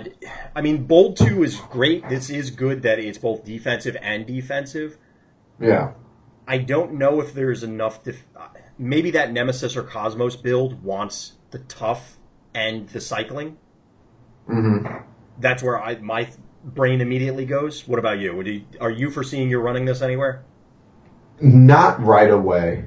[0.56, 2.08] I mean, bold two is great.
[2.08, 4.98] This is good that it's both defensive and defensive.
[5.60, 5.94] Yeah.
[6.48, 8.04] I don't know if there's enough.
[8.04, 8.48] Def- uh,
[8.82, 12.18] maybe that Nemesis or Cosmos build wants the tough
[12.54, 13.58] and the cycling.
[14.48, 14.86] hmm
[15.40, 16.30] That's where I my
[16.64, 17.88] brain immediately goes.
[17.88, 18.36] What about you?
[18.36, 20.44] Would you are you foreseeing you're running this anywhere?
[21.40, 22.86] Not right away.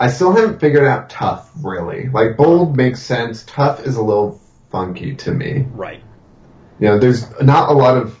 [0.00, 2.08] I still haven't figured out tough really.
[2.08, 3.44] Like bold makes sense.
[3.44, 4.40] Tough is a little
[4.70, 5.66] funky to me.
[5.70, 6.02] Right.
[6.80, 8.18] You know, there's not a lot of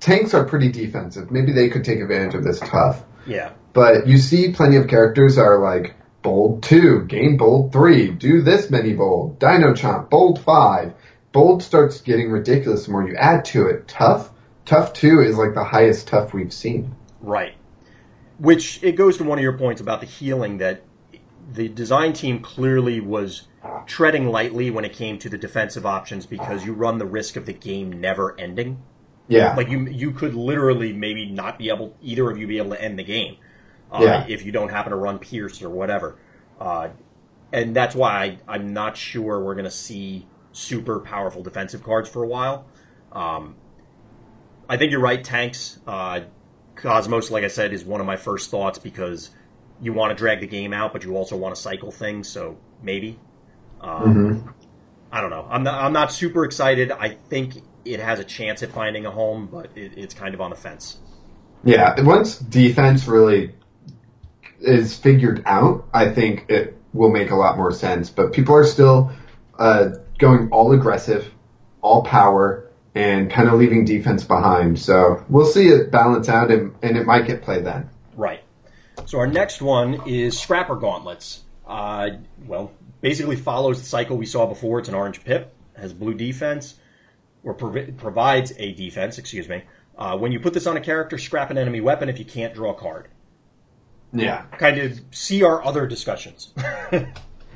[0.00, 1.30] tanks are pretty defensive.
[1.30, 3.04] Maybe they could take advantage of this tough.
[3.26, 3.52] Yeah.
[3.72, 8.70] But you see plenty of characters are like bold two, gain bold three, do this
[8.70, 10.94] many bold, dino chomp, bold five.
[11.32, 13.88] Bold starts getting ridiculous the more you add to it.
[13.88, 14.30] Tough,
[14.64, 16.94] tough two is like the highest tough we've seen.
[17.20, 17.54] Right.
[18.38, 20.82] Which it goes to one of your points about the healing that
[21.52, 23.48] the design team clearly was
[23.86, 27.46] treading lightly when it came to the defensive options because you run the risk of
[27.46, 28.82] the game never ending.
[29.28, 29.54] Yeah.
[29.54, 32.82] Like you you could literally maybe not be able either of you be able to
[32.82, 33.36] end the game
[33.92, 34.26] uh, Yeah.
[34.28, 36.18] if you don't happen to run Pierce or whatever.
[36.60, 36.88] Uh,
[37.52, 42.08] and that's why I, I'm not sure we're going to see super powerful defensive cards
[42.08, 42.66] for a while.
[43.12, 43.54] Um,
[44.68, 45.22] I think you're right.
[45.22, 46.20] Tanks, uh,
[46.76, 49.30] Cosmos, like I said, is one of my first thoughts because
[49.80, 52.28] you want to drag the game out, but you also want to cycle things.
[52.28, 53.18] So maybe.
[53.80, 54.54] Um, Mhm.
[55.10, 55.46] I don't know.
[55.50, 56.90] I'm not, I'm not super excited.
[56.90, 60.40] I think it has a chance at finding a home, but it, it's kind of
[60.40, 61.00] on the fence.
[61.64, 63.54] Yeah, once defense really
[64.62, 68.10] is figured out, I think it will make a lot more sense.
[68.10, 69.12] But people are still
[69.58, 71.30] uh, going all aggressive,
[71.80, 74.78] all power, and kind of leaving defense behind.
[74.78, 77.88] So we'll see it balance out, and, and it might get played then.
[78.16, 78.42] Right.
[79.06, 81.42] So our next one is Scrapper Gauntlets.
[81.66, 82.10] Uh,
[82.46, 84.78] well, basically follows the cycle we saw before.
[84.78, 86.74] It's an orange pip, has blue defense,
[87.42, 89.62] or provi- provides a defense, excuse me.
[89.96, 92.54] Uh, when you put this on a character, scrap an enemy weapon if you can't
[92.54, 93.08] draw a card.
[94.12, 94.42] Yeah.
[94.58, 96.52] Kind of see our other discussions.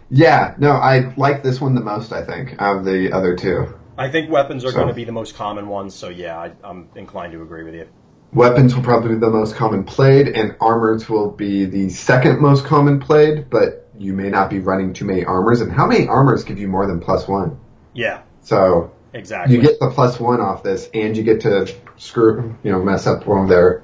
[0.09, 3.75] Yeah, no, I like this one the most, I think, out of the other two.
[3.99, 6.53] I think weapons are So- going to be the most common ones, so yeah, I,
[6.63, 7.89] I'm inclined to agree with you.
[8.33, 12.65] Weapons will probably be the most common played, and armors will be the second most
[12.67, 15.61] common played, but you may not be running too many armors.
[15.61, 17.59] And how many armors give you more than plus one?
[17.93, 19.57] Yeah, So exactly.
[19.57, 23.09] you get the plus one off this, and you get to screw, you know, mess
[23.09, 23.83] up one of their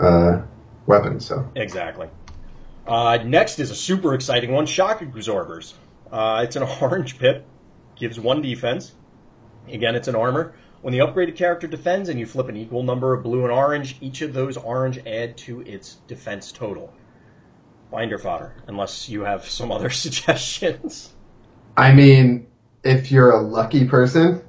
[0.00, 0.42] uh,
[0.86, 1.26] weapons.
[1.26, 2.08] So Exactly.
[2.86, 5.74] Uh, next is a super exciting one, Shock Absorbers.
[6.10, 7.44] Uh, it's an orange pip,
[7.96, 8.92] gives one defense.
[9.68, 10.54] Again, it's an armor.
[10.82, 13.96] When the upgraded character defends and you flip an equal number of blue and orange,
[14.00, 16.92] each of those orange add to its defense total.
[17.90, 21.14] Binder fodder, unless you have some other suggestions.
[21.76, 22.46] I mean,
[22.84, 24.42] if you're a lucky person,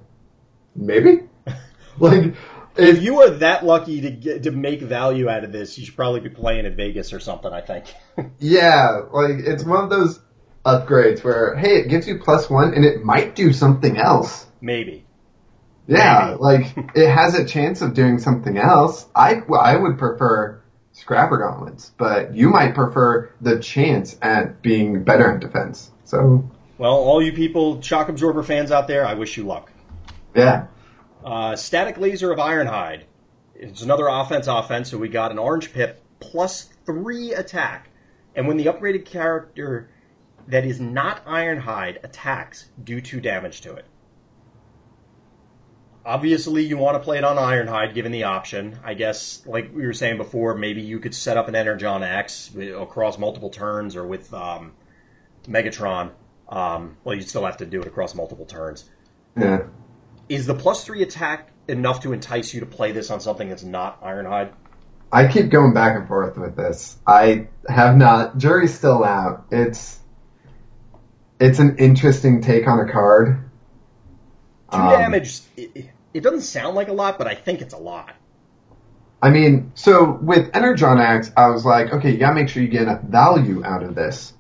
[0.76, 1.22] maybe.
[2.00, 2.36] like
[2.78, 5.96] If you are that lucky to get to make value out of this, you should
[5.96, 7.52] probably be playing at Vegas or something.
[7.52, 7.86] I think.
[8.40, 10.20] Yeah, like it's one of those
[10.66, 14.46] upgrades where hey, it gives you plus one, and it might do something else.
[14.62, 15.06] Maybe.
[15.88, 16.40] Yeah, Maybe.
[16.42, 19.06] like it has a chance of doing something else.
[19.16, 20.62] I well, I would prefer
[20.94, 25.92] Scrapper Gauntlets, but you might prefer the chance at being better in defense.
[26.04, 29.72] So Well, all you people, shock absorber fans out there, I wish you luck.
[30.36, 30.68] yeah,
[31.28, 33.02] Uh, static laser of Ironhide.
[33.54, 37.90] It's another offense offense, so we got an orange pip plus three attack.
[38.34, 39.90] And when the upgraded character
[40.48, 43.84] that is not Ironhide attacks, do two damage to it.
[46.06, 48.80] Obviously, you want to play it on Ironhide, given the option.
[48.82, 52.56] I guess, like we were saying before, maybe you could set up an Energon Axe
[52.56, 54.72] across multiple turns, or with um,
[55.44, 56.12] Megatron.
[56.48, 58.90] Um, well, you'd still have to do it across multiple turns.
[59.36, 59.64] yeah.
[60.30, 63.64] Is the plus three attack enough to entice you to play this on something that's
[63.64, 64.52] not Ironhide?
[65.12, 66.98] I keep going back and forth with this.
[67.08, 68.38] I have not.
[68.38, 69.46] Jury's still out.
[69.52, 70.00] It's
[71.40, 73.50] it's an interesting take on a card.
[74.72, 75.42] Two Um, damage.
[75.56, 78.14] It, it doesn't sound like a lot, but I think it's a lot.
[79.22, 82.70] I mean, so with Energon Axe, I was like, okay, you gotta make sure you
[82.70, 84.34] get enough value out of this.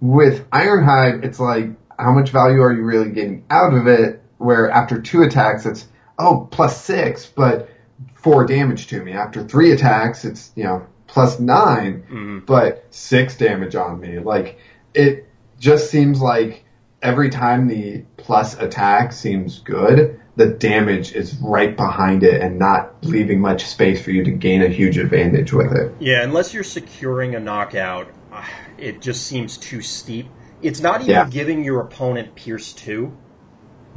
[0.00, 4.22] With Ironhide, it's like, how much value are you really getting out of it?
[4.38, 5.86] Where after two attacks, it's
[6.18, 7.68] oh plus six, but
[8.14, 9.12] four damage to me.
[9.12, 12.38] After three attacks, it's you know plus 9 Mm-hmm.
[12.46, 14.18] but six damage on me.
[14.18, 14.58] Like
[14.94, 15.28] it
[15.60, 16.64] just seems like
[17.02, 22.94] every time the plus attack seems good, the damage is right behind it and not
[23.02, 25.92] leaving much space for you to gain a huge advantage with it.
[26.00, 28.42] Yeah, unless you're securing a knockout, uh,
[28.78, 30.26] it just seems too steep.
[30.62, 31.28] It's not even Yeah.
[31.28, 33.12] giving your opponent Pierce 2.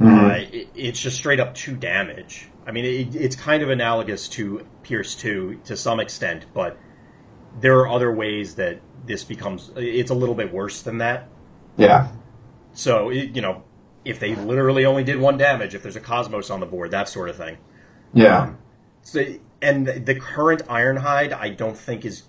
[0.00, 0.26] Mm-hmm.
[0.26, 2.48] Uh, it, it's just straight up 2 damage.
[2.66, 6.78] I mean, it, it's kind of analogous to Pierce 2 to some extent, but
[7.60, 9.70] there are other ways that this becomes.
[9.76, 11.28] It's a little bit worse than that.
[11.76, 12.08] Yeah.
[12.74, 13.64] So, it, you know,
[14.04, 17.08] if they literally only did one damage, if there's a Cosmos on the board, that
[17.08, 17.58] sort of thing.
[18.12, 18.54] Yeah.
[19.02, 19.24] So,
[19.60, 22.24] and the current Ironhide, I don't think is.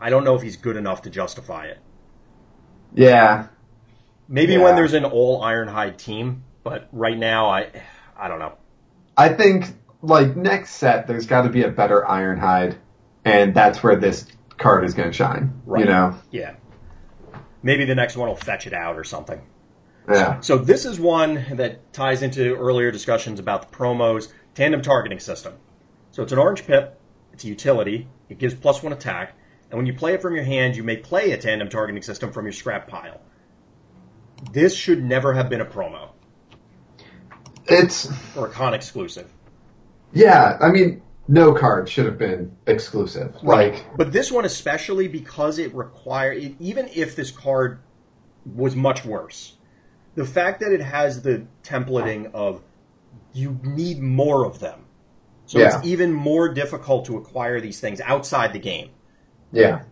[0.00, 1.78] I don't know if he's good enough to justify it.
[2.94, 3.46] Yeah.
[4.32, 4.60] Maybe Yeah.
[4.64, 7.68] when there's an all Ironhide team, but right now, I,
[8.16, 8.54] I don't know.
[9.16, 9.66] I think
[10.00, 12.76] like next set there's got to be a better Ironhide
[13.26, 14.26] and that's where this
[14.56, 15.80] card is going to shine, Right.
[15.80, 16.14] you know.
[16.30, 16.54] Yeah,
[17.62, 19.40] maybe the next one will fetch it out or something.
[20.10, 20.40] Yeah.
[20.40, 25.52] So this is one that ties into earlier discussions about the promos tandem targeting system.
[26.10, 26.98] So it's an orange pip.
[27.34, 28.08] It's a utility.
[28.30, 29.34] It gives plus one attack,
[29.70, 32.32] and when you play it from your hand, you may play a tandem targeting system
[32.32, 33.20] from your scrap pile.
[34.50, 36.10] This should never have been a promo
[37.66, 39.30] It's or a con exclusive.
[40.12, 43.36] yeah, I mean no card should have been exclusive.
[43.42, 47.78] Like But this one especially because it required, even if this card
[48.44, 49.56] was much worse,
[50.16, 52.62] the fact that it has the templating of
[53.32, 54.80] you need more of them.
[55.46, 55.76] So Yeah.
[55.78, 58.90] it's even more difficult to acquire these things outside the game.
[59.52, 59.82] yeah.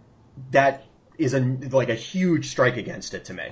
[0.53, 0.85] That
[1.19, 1.41] is a
[1.71, 3.51] like a huge strike against it to me.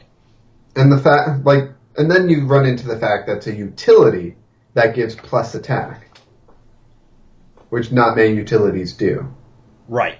[0.78, 4.36] And the fact like and then you run into the fact that's a utility
[4.74, 6.18] that gives plus attack.
[7.68, 9.34] Which not many utilities do.
[9.88, 10.18] Right.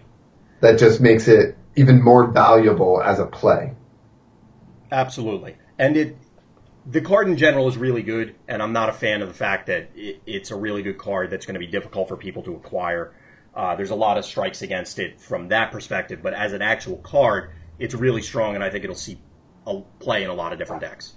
[0.61, 3.75] That just makes it even more valuable as a play.
[4.91, 5.57] Absolutely.
[5.79, 6.17] And it
[6.85, 9.67] the card in general is really good, and I'm not a fan of the fact
[9.67, 12.55] that it, it's a really good card that's going to be difficult for people to
[12.55, 13.13] acquire.
[13.55, 16.97] Uh, there's a lot of strikes against it from that perspective, but as an actual
[16.97, 19.19] card, it's really strong, and I think it'll see
[19.99, 21.15] play in a lot of different decks.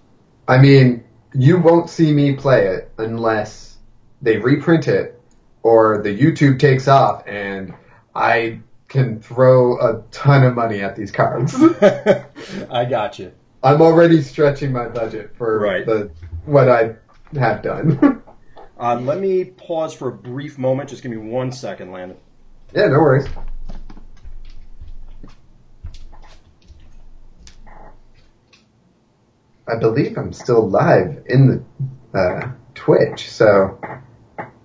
[0.48, 1.04] I mean,
[1.34, 3.78] you won't see me play it unless
[4.22, 5.20] they reprint it
[5.64, 7.74] or the YouTube takes off and
[8.16, 11.56] I can throw a ton of money at these cards.
[12.70, 13.32] I got you.
[13.64, 15.86] I'm already stretching my budget for Right.
[15.86, 16.12] the
[16.46, 16.96] what I
[17.40, 18.22] have done.
[18.80, 20.90] Uh, let me pause for a brief moment.
[20.90, 22.18] Just give me one second, Landon.
[22.76, 23.28] yeah, no worries.
[29.72, 31.64] I believe I'm still live in
[32.12, 33.80] the uh, Twitch, so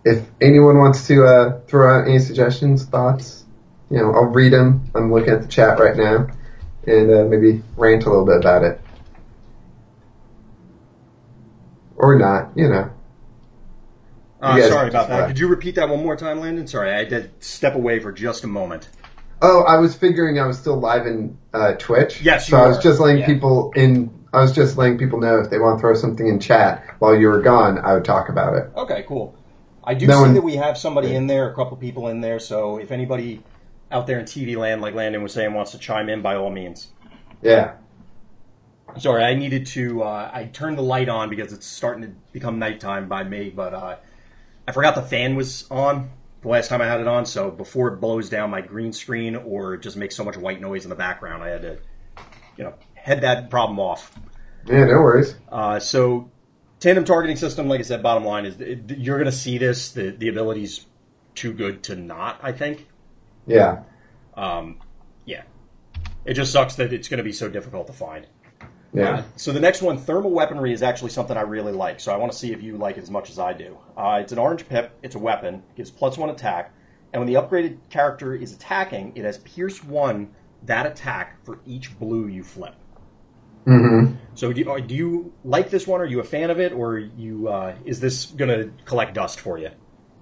[0.05, 3.45] if anyone wants to uh, throw out any suggestions, thoughts,
[3.91, 4.91] you know, I'll read them.
[4.95, 6.29] I'm looking at the chat right now,
[6.87, 8.81] and uh, maybe rant a little bit about it,
[11.97, 12.51] or not.
[12.57, 12.91] You know.
[14.41, 15.15] Uh, You sorry about that.
[15.17, 15.29] decide.
[15.29, 16.67] Could you repeat that one more time, Landon?
[16.67, 18.89] Sorry, I had to step away for just a moment.
[19.43, 22.23] Oh, I was figuring I was still live in uh, Twitch.
[22.23, 23.27] Yes, so you I was just letting Yeah.
[23.27, 24.11] people in.
[24.37, 27.17] I was just letting people know if they want to throw something in chat while
[27.17, 28.71] you were gone, I would talk about it.
[28.77, 29.35] Okay, cool.
[29.83, 32.21] I do No see one- that we have somebody in there, a couple people in
[32.21, 32.39] there.
[32.39, 33.43] So if anybody
[33.91, 36.51] out there in TV land, like Landon was saying, wants to chime in, by all
[36.51, 36.89] means.
[37.41, 37.77] Yeah.
[38.99, 40.03] Sorry, I needed to.
[40.03, 43.73] Uh, I turned the light on because it's starting to become nighttime by me, but
[43.73, 43.97] uh,
[44.69, 46.11] I forgot the fan was on
[46.43, 47.25] the last time I had it on.
[47.25, 50.85] So before it blows down my green screen or just makes so much white noise
[50.85, 51.79] in the background, I had to,
[52.59, 54.11] you know, head that problem off.
[54.67, 55.35] Yeah, no worries.
[55.51, 56.31] Uh, so,
[56.81, 59.93] tandem targeting system, like I said, bottom line is it, you're going to see this.
[59.93, 60.87] The the ability's
[61.35, 62.41] too good to not.
[62.43, 62.87] I think.
[63.47, 63.85] Yeah.
[64.35, 64.81] Um,
[65.25, 65.43] yeah,
[66.25, 68.27] it just sucks that it's going to be so difficult to find.
[68.93, 69.11] Yeah.
[69.11, 72.01] Uh, so the next one, thermal weaponry, is actually something I really like.
[72.01, 73.79] So I want to see if you like it as much as I do.
[73.97, 74.99] Uh, it's an orange pip.
[75.03, 75.63] It's a weapon.
[75.77, 76.73] Gives plus one attack,
[77.13, 80.31] and when the upgraded character is attacking, it has pierce one
[80.65, 82.75] that attack for each blue you flip.
[83.67, 86.01] Hmm So do you, do you like this one?
[86.01, 89.41] Are you a fan of it, or you uh, is this going to collect dust
[89.41, 89.71] for you?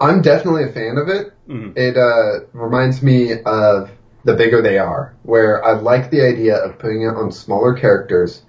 [0.00, 1.32] I'm definitely a fan of it.
[1.48, 1.76] Mhm.
[1.76, 3.90] It uh, reminds me of
[4.24, 8.42] the bigger they are, where I like the idea of putting it on smaller characters,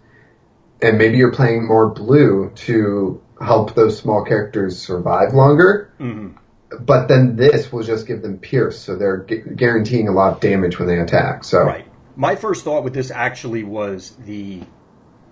[0.82, 5.90] and maybe you're playing more blue to help those small characters survive longer.
[5.98, 6.30] hmm
[6.80, 10.40] But then this will just give them pierce, so they're gu- guaranteeing a lot of
[10.40, 11.44] damage when they attack.
[11.44, 11.86] So Right.
[12.16, 14.64] My first thought with this actually was the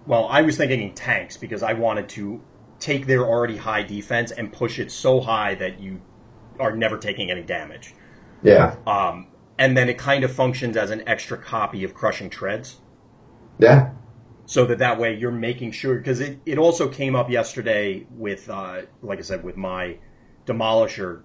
[0.05, 2.41] well, I was thinking tanks because I wanted to
[2.80, 6.01] take their already high defense and push it so high that you
[6.59, 7.93] are never taking any damage.
[8.41, 8.75] Yeah.
[8.85, 9.27] Um,
[9.57, 12.80] and then it kind of functions as an extra copy of Crushing Treads.
[13.59, 13.91] Yeah.
[14.45, 18.49] so that that way you're making sure because it, it also came up yesterday with
[18.49, 19.97] uh, like I said with my
[20.45, 21.21] demolisher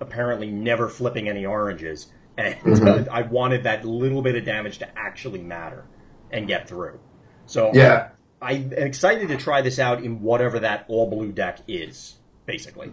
[0.00, 3.08] apparently never flipping any oranges and Mhm.
[3.08, 5.84] I wanted that little bit of damage to actually matter
[6.32, 6.98] and get through.
[7.46, 8.08] So Yeah.
[8.40, 12.92] I'm excited to try this out in whatever that all blue deck is basically.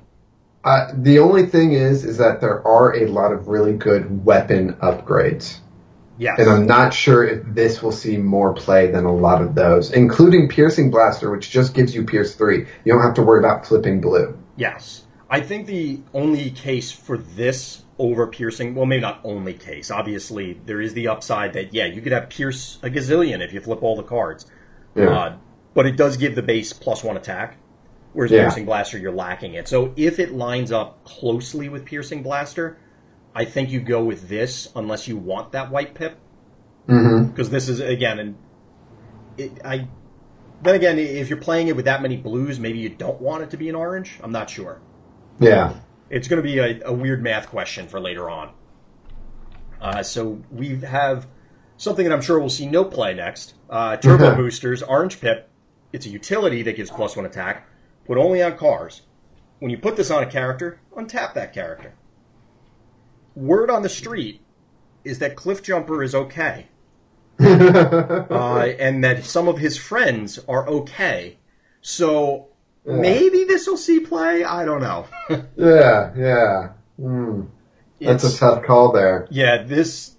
[0.64, 4.74] Uh, the only thing is, is that there are a lot of really good weapon
[4.76, 5.60] upgrades.
[6.18, 6.40] Yes.
[6.40, 9.92] And I'm not sure if this will see more play than a lot of those,
[9.92, 12.60] including Piercing Blaster, which just gives you Pierce 3.
[12.86, 14.38] You don't have to worry about flipping blue.
[14.56, 15.04] Yes.
[15.30, 19.90] I think the only case for this over piercing, well, maybe not only case.
[19.90, 23.60] Obviously, there is the upside that, yeah, you could have pierce a gazillion if you
[23.60, 24.46] flip all the cards.
[24.96, 25.10] Yeah.
[25.10, 25.38] Uh,
[25.74, 27.58] but it does give the base plus one attack,
[28.14, 28.42] whereas Yeah.
[28.42, 29.68] piercing blaster, you're lacking it.
[29.68, 32.78] So if it lines up closely with piercing blaster,
[33.34, 36.18] I think you go with this unless you want that white pip
[36.88, 38.36] hmm because this is again and
[39.38, 39.88] it, I.
[40.62, 43.50] Then again, if you're playing it with that many blues, maybe you don't want it
[43.50, 44.18] to be an orange.
[44.24, 44.80] I'm not sure.
[45.40, 45.74] Yeah.
[46.10, 48.52] It's going to be a, a weird math question for later on.
[49.82, 51.28] Uh, so we have
[51.84, 53.54] something that I'm sure we'll see no play next.
[53.70, 55.50] Uh, Turbo Boosters, Orange Pip.
[55.92, 57.68] It's a utility that gives plus one attack,
[58.08, 59.02] but only on cars.
[59.60, 61.94] When you put this on a character, untap that character.
[63.36, 64.42] Word on the street
[65.04, 66.68] is that Cliff Jumper is okay,
[67.40, 67.46] uh,
[68.80, 71.38] and that some of his friends are okay.
[71.82, 72.48] So
[72.86, 72.94] Yeah.
[72.96, 74.44] maybe this will see play.
[74.44, 75.06] I don't know.
[75.58, 76.70] yeah, yeah.
[77.00, 77.48] Mm.
[78.00, 79.28] That's It's- a tough call there.
[79.30, 80.13] Yeah, this.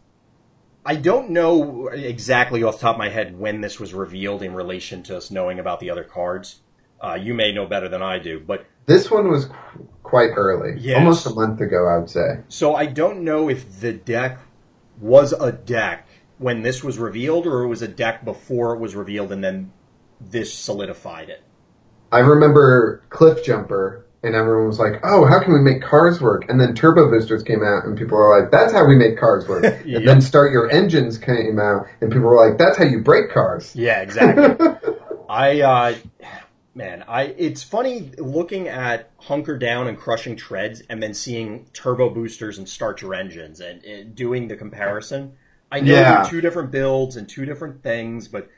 [0.84, 4.54] I don't know exactly off the top of my head when this was revealed in
[4.54, 6.60] relation to us knowing about the other cards.
[7.00, 10.78] Uh, you may know better than I do, but This one was qu- quite early.
[10.78, 10.98] Yes.
[10.98, 12.40] Almost a month ago, I would say.
[12.48, 14.38] so I don't know if the deck
[15.00, 16.06] was a deck
[16.38, 19.72] when this was revealed, or it was a deck before it was revealed, and then
[20.20, 21.42] this solidified it.
[22.12, 26.48] I remember Cliff Jumper, and everyone was like, "Oh, how can we make cars work?"
[26.48, 29.46] And then Turbo Boosters came out, and people were like, "That's how we make cars
[29.46, 29.98] work." Yep.
[29.98, 33.30] And then Start Your Engines came out, and people were like, "That's how you break
[33.30, 34.66] cars." Yeah, exactly.
[35.28, 35.94] I, uh,
[36.74, 37.24] man, I.
[37.24, 42.68] It's funny looking at Hunker Down and Crushing Treads, and then seeing Turbo Boosters and
[42.68, 45.32] Start Your Engines, and, and doing the comparison.
[45.70, 46.22] I know Yeah.
[46.22, 48.48] they're two different builds and two different things, but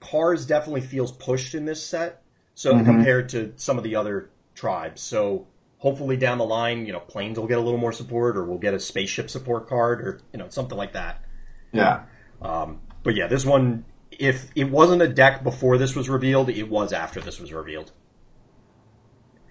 [0.00, 2.22] Cars definitely feels pushed in this set.
[2.54, 2.84] So Mhm.
[2.84, 4.28] compared to some of the other
[4.62, 5.48] tribes, so
[5.78, 8.58] hopefully down the line, you know, planes will get a little more support, or we'll
[8.58, 11.24] get a spaceship support card, or you know, something like that.
[11.72, 12.04] yeah.
[12.40, 16.68] Um, but yeah, this one, if it wasn't a deck before this was revealed, it
[16.68, 17.90] was after this was revealed.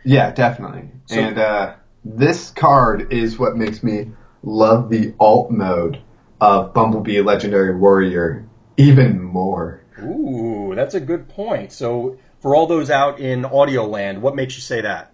[0.05, 0.89] Yeah, definitely.
[1.07, 1.73] So- and uh,
[2.05, 4.11] this card is what makes me
[4.43, 5.99] love the alt mode
[6.39, 8.47] of Bumblebee Legendary Warrior
[8.77, 9.83] even more.
[10.01, 11.71] Ooh, that's a good point.
[11.71, 15.13] So for all those out in audio land, what makes you say that?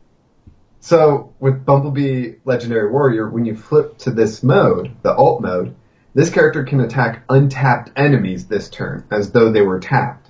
[0.80, 5.76] So with Bumblebee Legendary Warrior, when you flip to this mode, the alt mode,
[6.14, 10.30] this character can attack untapped enemies this turn as though they were tapped.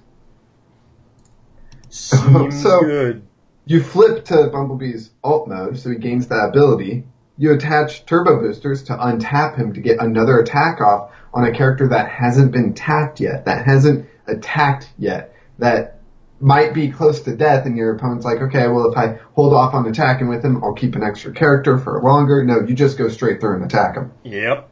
[1.90, 3.24] Seems So- good.
[3.66, 7.04] You flip to Bumblebee's alt mode, so he gains that ability.
[7.38, 11.90] You attach turbo boosters to untap him to get another attack off on a character
[11.90, 15.97] that hasn't been tapped yet, that hasn't attacked yet, that
[16.40, 19.74] might be close to death, and your opponent's like, okay, well, if I hold off
[19.74, 22.44] on attacking with him, I'll keep an extra character for longer.
[22.44, 24.12] No, you just go straight through and attack him.
[24.24, 24.70] Yep.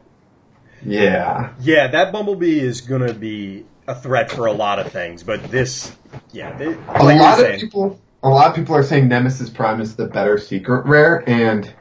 [0.84, 1.52] Yeah.
[1.60, 5.92] Yeah, that Bumblebee is gonna be a threat for a lot of things, but this,
[6.32, 9.96] yeah, they, A lot of people, a lot of people are saying Nemesis Prime is
[9.96, 11.72] the better secret rare, and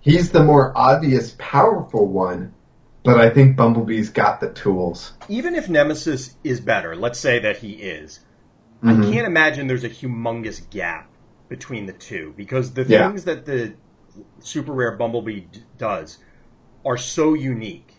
[0.00, 2.54] he's the more obvious, powerful one.
[3.02, 5.12] But I think Bumblebee's got the tools.
[5.28, 8.20] even if Nemesis is better, let's say that he is,
[8.84, 9.08] Mhm.
[9.08, 11.10] I can't imagine there's a humongous gap
[11.48, 13.08] between the two because the Yeah.
[13.08, 13.72] things that the
[14.40, 16.18] super rare Bumblebee d- does
[16.84, 17.94] are so unique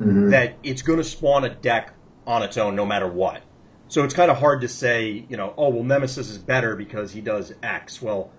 [0.00, 0.30] Mhm.
[0.30, 1.92] that it's going to spawn a deck
[2.26, 3.42] on its own no matter what.
[3.88, 7.12] So it's kind of hard to say, you know, oh, well, Nemesis is better because
[7.12, 8.00] he does X.
[8.00, 8.30] Well,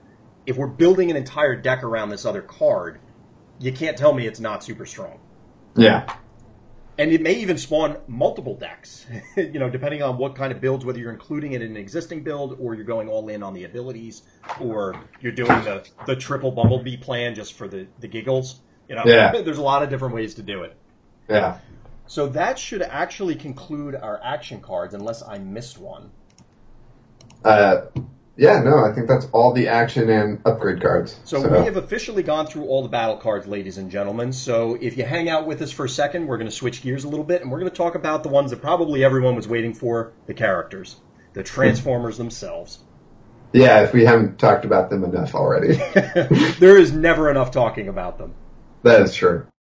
[0.46, 3.00] if we're building an entire deck around this other card,
[3.60, 5.20] you can't tell me it's not super strong.
[5.76, 6.06] Yeah.
[7.02, 10.86] And it may even spawn multiple decks, you know, depending on what kind of builds,
[10.86, 13.64] whether you're including it in an existing build or you're going all in on the
[13.64, 14.22] abilities
[14.60, 18.60] or you're doing the, the triple Bumblebee plan just for the, the giggles.
[18.88, 19.32] You know, Yeah.
[19.42, 20.78] there's a lot of different ways to do it.
[21.28, 21.58] Yeah.
[22.06, 26.12] So that should actually conclude our action cards, unless I missed one.
[27.44, 27.86] Uh,
[28.38, 31.20] yeah, no, I think that's all the action and upgrade cards.
[31.26, 34.32] So, we have officially gone through all the battle cards, ladies and gentlemen.
[34.32, 37.04] So if you hang out with us for a second, we're going to switch gears
[37.04, 39.48] a little bit, and we're going to talk about the ones that probably everyone was
[39.48, 41.02] waiting for: the characters,
[41.34, 42.80] the Transformers themselves.
[43.54, 45.74] Yeah, if we haven't talked about them enough already.
[46.60, 48.34] there is never enough talking about them.
[48.84, 49.46] That is true.